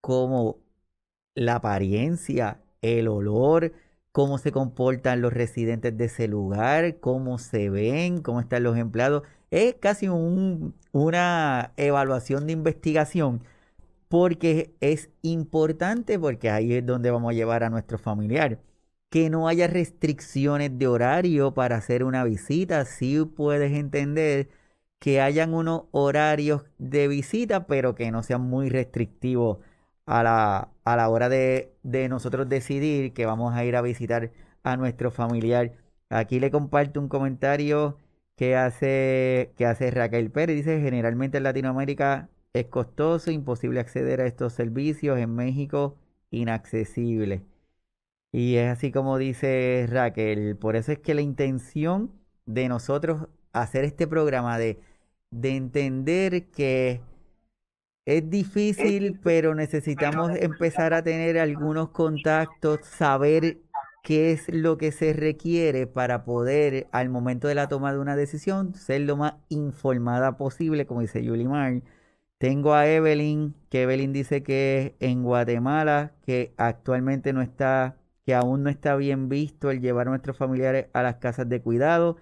[0.00, 0.58] como
[1.34, 3.72] la apariencia, el olor,
[4.12, 9.22] cómo se comportan los residentes de ese lugar, cómo se ven, cómo están los empleados
[9.50, 10.08] es casi
[10.92, 13.42] una evaluación de investigación
[14.08, 18.60] porque es importante, porque ahí es donde vamos a llevar a nuestro familiar.
[19.10, 22.84] Que no haya restricciones de horario para hacer una visita.
[22.84, 24.48] Sí puedes entender
[25.00, 29.58] que hayan unos horarios de visita, pero que no sean muy restrictivos
[30.06, 34.32] a la, a la hora de, de nosotros decidir que vamos a ir a visitar
[34.62, 35.72] a nuestro familiar.
[36.10, 37.98] Aquí le comparto un comentario
[38.36, 40.56] que hace, que hace Raquel Pérez.
[40.56, 45.98] Dice, generalmente en Latinoamérica es costoso, imposible acceder a estos servicios, en México
[46.30, 47.44] inaccesible.
[48.32, 52.12] Y es así como dice Raquel, por eso es que la intención
[52.46, 54.80] de nosotros hacer este programa, de,
[55.30, 57.00] de entender que
[58.06, 63.58] es difícil, pero necesitamos empezar a tener algunos contactos, saber
[64.02, 68.16] qué es lo que se requiere para poder, al momento de la toma de una
[68.16, 71.82] decisión, ser lo más informada posible, como dice Yulimar.
[72.38, 78.62] Tengo a Evelyn, que Evelyn dice que en Guatemala, que actualmente no está, que aún
[78.62, 82.16] no está bien visto el llevar a nuestros familiares a las casas de cuidado.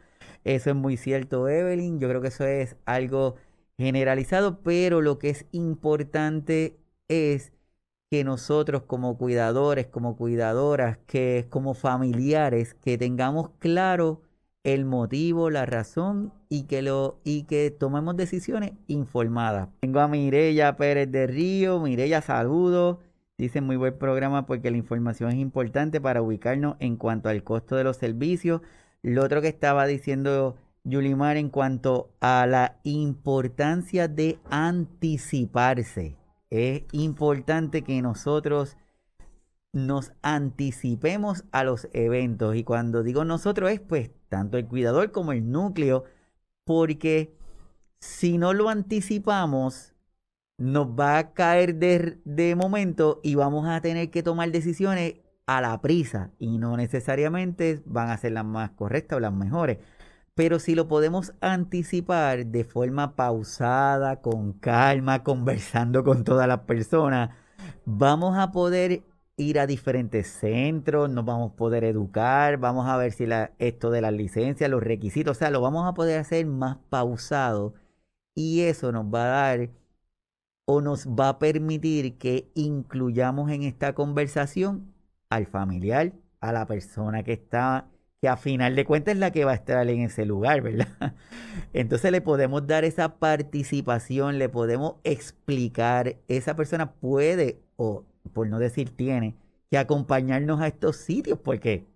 [0.48, 2.00] Eso es muy cierto, Evelyn.
[2.00, 3.36] Yo creo que eso es algo
[3.76, 7.52] generalizado, pero lo que es importante es
[8.10, 14.22] que nosotros como cuidadores, como cuidadoras, que como familiares, que tengamos claro
[14.64, 19.68] el motivo, la razón y que lo y que tomemos decisiones informadas.
[19.80, 22.96] Tengo a Mirella Pérez de Río, Mirella saludos.
[23.36, 27.76] Dice muy buen programa porque la información es importante para ubicarnos en cuanto al costo
[27.76, 28.62] de los servicios.
[29.02, 36.16] Lo otro que estaba diciendo Yulimar en cuanto a la importancia de anticiparse
[36.50, 38.76] es importante que nosotros
[39.72, 42.56] nos anticipemos a los eventos.
[42.56, 46.04] Y cuando digo nosotros es pues tanto el cuidador como el núcleo,
[46.64, 47.36] porque
[48.00, 49.94] si no lo anticipamos,
[50.58, 55.16] nos va a caer de, de momento y vamos a tener que tomar decisiones
[55.48, 59.78] a la prisa y no necesariamente van a ser las más correctas o las mejores.
[60.34, 67.30] Pero si lo podemos anticipar de forma pausada, con calma, conversando con todas las personas,
[67.86, 69.04] vamos a poder
[69.38, 73.26] ir a diferentes centros, nos vamos a poder educar, vamos a ver si
[73.58, 77.74] esto de las licencias, los requisitos, o sea, lo vamos a poder hacer más pausado
[78.34, 79.70] y eso nos va a dar
[80.66, 84.92] o nos va a permitir que incluyamos en esta conversación
[85.30, 87.88] al familiar, a la persona que está
[88.20, 90.88] que a final de cuentas es la que va a estar en ese lugar, ¿verdad?
[91.72, 98.58] Entonces le podemos dar esa participación, le podemos explicar, esa persona puede, o por no
[98.58, 99.36] decir tiene,
[99.70, 101.86] que acompañarnos a estos sitios, porque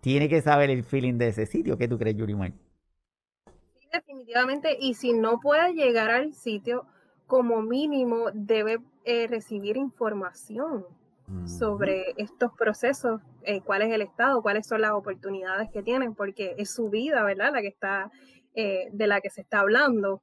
[0.00, 1.76] tiene que saber el feeling de ese sitio.
[1.76, 2.52] ¿Qué tú crees, Yurimar?
[3.74, 6.86] Sí, definitivamente, y si no puede llegar al sitio,
[7.26, 10.86] como mínimo debe eh, recibir información
[11.44, 16.54] sobre estos procesos, eh, cuál es el estado, cuáles son las oportunidades que tienen, porque
[16.58, 17.50] es su vida, ¿verdad?
[17.52, 18.10] La que está,
[18.54, 20.22] eh, de la que se está hablando.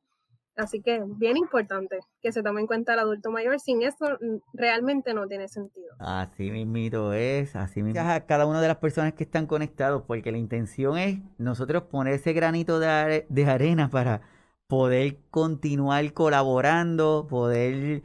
[0.55, 3.59] Así que bien importante que se tome en cuenta el adulto mayor.
[3.59, 5.95] Sin eso mm, realmente no tiene sentido.
[5.99, 10.31] Así mismito es, así mismo a cada una de las personas que están conectados, porque
[10.31, 14.21] la intención es nosotros poner ese granito de, de arena para
[14.67, 18.03] poder continuar colaborando, poder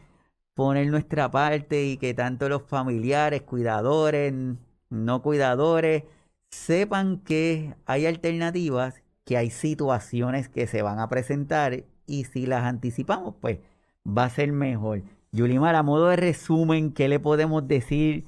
[0.58, 4.34] poner nuestra parte y que tanto los familiares, cuidadores,
[4.90, 6.02] no cuidadores,
[6.50, 12.64] sepan que hay alternativas, que hay situaciones que se van a presentar y si las
[12.64, 13.60] anticipamos, pues
[14.04, 15.04] va a ser mejor.
[15.30, 18.24] Yulimar, a modo de resumen, ¿qué le podemos decir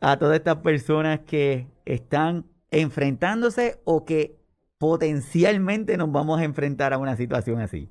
[0.00, 4.38] a todas estas personas que están enfrentándose o que
[4.78, 7.90] potencialmente nos vamos a enfrentar a una situación así?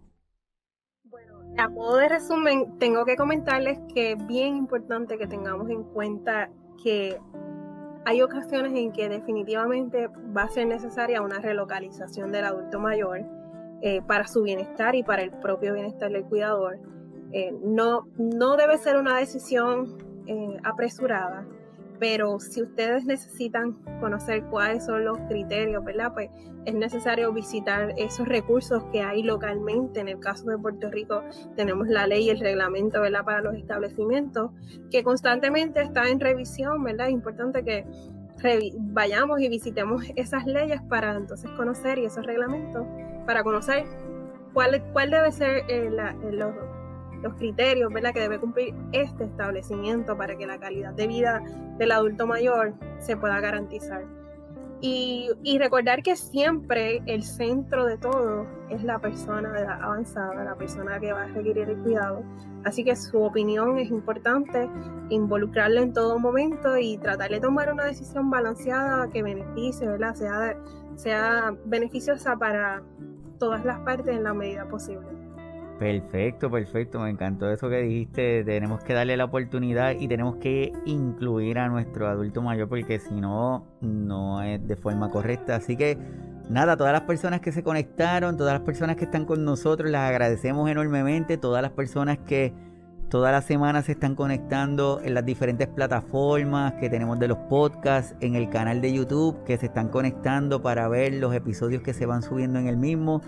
[1.58, 6.52] A modo de resumen, tengo que comentarles que es bien importante que tengamos en cuenta
[6.84, 7.20] que
[8.06, 10.08] hay ocasiones en que definitivamente
[10.38, 13.26] va a ser necesaria una relocalización del adulto mayor
[13.82, 16.78] eh, para su bienestar y para el propio bienestar del cuidador.
[17.32, 19.98] Eh, no, no debe ser una decisión
[20.28, 21.48] eh, apresurada,
[22.00, 26.14] pero si ustedes necesitan conocer cuáles son los criterios, ¿verdad?
[26.14, 26.30] Pues
[26.66, 30.00] es necesario visitar esos recursos que hay localmente.
[30.00, 31.24] En el caso de Puerto Rico
[31.56, 33.24] tenemos la ley y el reglamento, ¿verdad?
[33.24, 34.52] Para los establecimientos,
[34.92, 37.08] que constantemente está en revisión, ¿verdad?
[37.08, 37.86] Es importante que
[38.78, 42.86] vayamos y visitemos esas leyes para entonces conocer y esos reglamentos,
[43.26, 43.86] para conocer
[44.54, 46.54] cuál, cuál debe ser eh, la, los
[47.28, 48.14] los criterios ¿verdad?
[48.14, 51.42] que debe cumplir este establecimiento para que la calidad de vida
[51.78, 54.06] del adulto mayor se pueda garantizar.
[54.80, 59.50] Y, recordar que siempre el centro de todo es la persona
[59.82, 62.22] avanzada, la persona que va a requerir el cuidado.
[62.64, 64.70] Así que su opinión es importante,
[65.10, 70.14] involucrarla en todo momento y tratar de tomar una decisión balanceada que beneficie, ¿verdad?
[70.14, 70.56] Sea,
[70.96, 72.84] sea beneficiosa para
[73.40, 75.17] todas las partes en la medida posible.
[75.80, 77.00] Perfecto, perfecto.
[77.00, 78.44] Me encantó eso que dijiste.
[78.44, 83.14] Tenemos que darle la oportunidad y tenemos que incluir a nuestro adulto mayor porque si
[83.14, 85.56] no, no es de forma correcta.
[85.56, 85.98] Así que
[86.50, 90.10] nada, todas las personas que se conectaron, todas las personas que están con nosotros, las
[90.10, 91.38] agradecemos enormemente.
[91.38, 92.54] Todas las personas que
[93.10, 98.18] Todas las semanas se están conectando en las diferentes plataformas que tenemos de los podcasts,
[98.20, 102.06] en el canal de YouTube, que se están conectando para ver los episodios que se
[102.06, 103.22] van subiendo en el mismo.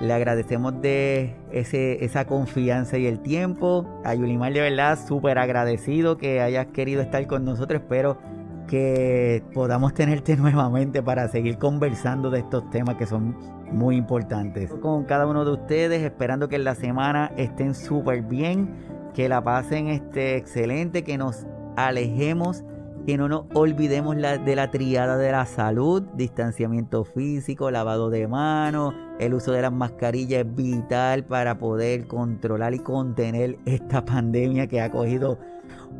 [0.00, 3.86] Le agradecemos de ese, esa confianza y el tiempo.
[4.04, 7.80] A Yulimar, de verdad, súper agradecido que hayas querido estar con nosotros.
[7.80, 8.18] Espero
[8.66, 13.36] que podamos tenerte nuevamente para seguir conversando de estos temas que son
[13.72, 14.70] muy importantes.
[14.82, 19.42] Con cada uno de ustedes, esperando que en la semana estén súper bien que la
[19.42, 21.46] pasen este, excelente, que nos
[21.76, 22.64] alejemos,
[23.06, 28.94] que no nos olvidemos de la triada de la salud, distanciamiento físico, lavado de manos,
[29.20, 34.80] el uso de las mascarillas es vital para poder controlar y contener esta pandemia que
[34.80, 35.38] ha cogido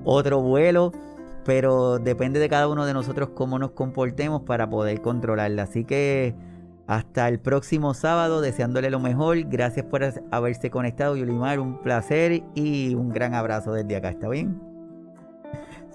[0.05, 0.93] otro vuelo
[1.47, 5.63] pero depende de cada uno de nosotros cómo nos comportemos para poder controlarla.
[5.63, 6.35] Así que
[6.89, 9.39] hasta el próximo sábado, deseándole lo mejor.
[9.45, 10.03] Gracias por
[10.33, 11.61] haberse conectado, Yulimar.
[11.61, 14.11] Un placer y un gran abrazo desde acá.
[14.11, 14.61] ¿Está bien?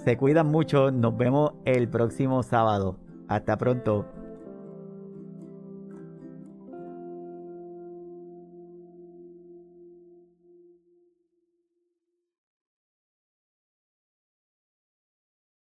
[0.03, 0.89] Se cuidan mucho.
[0.91, 2.97] Nos vemos el próximo sábado.
[3.27, 4.07] Hasta pronto.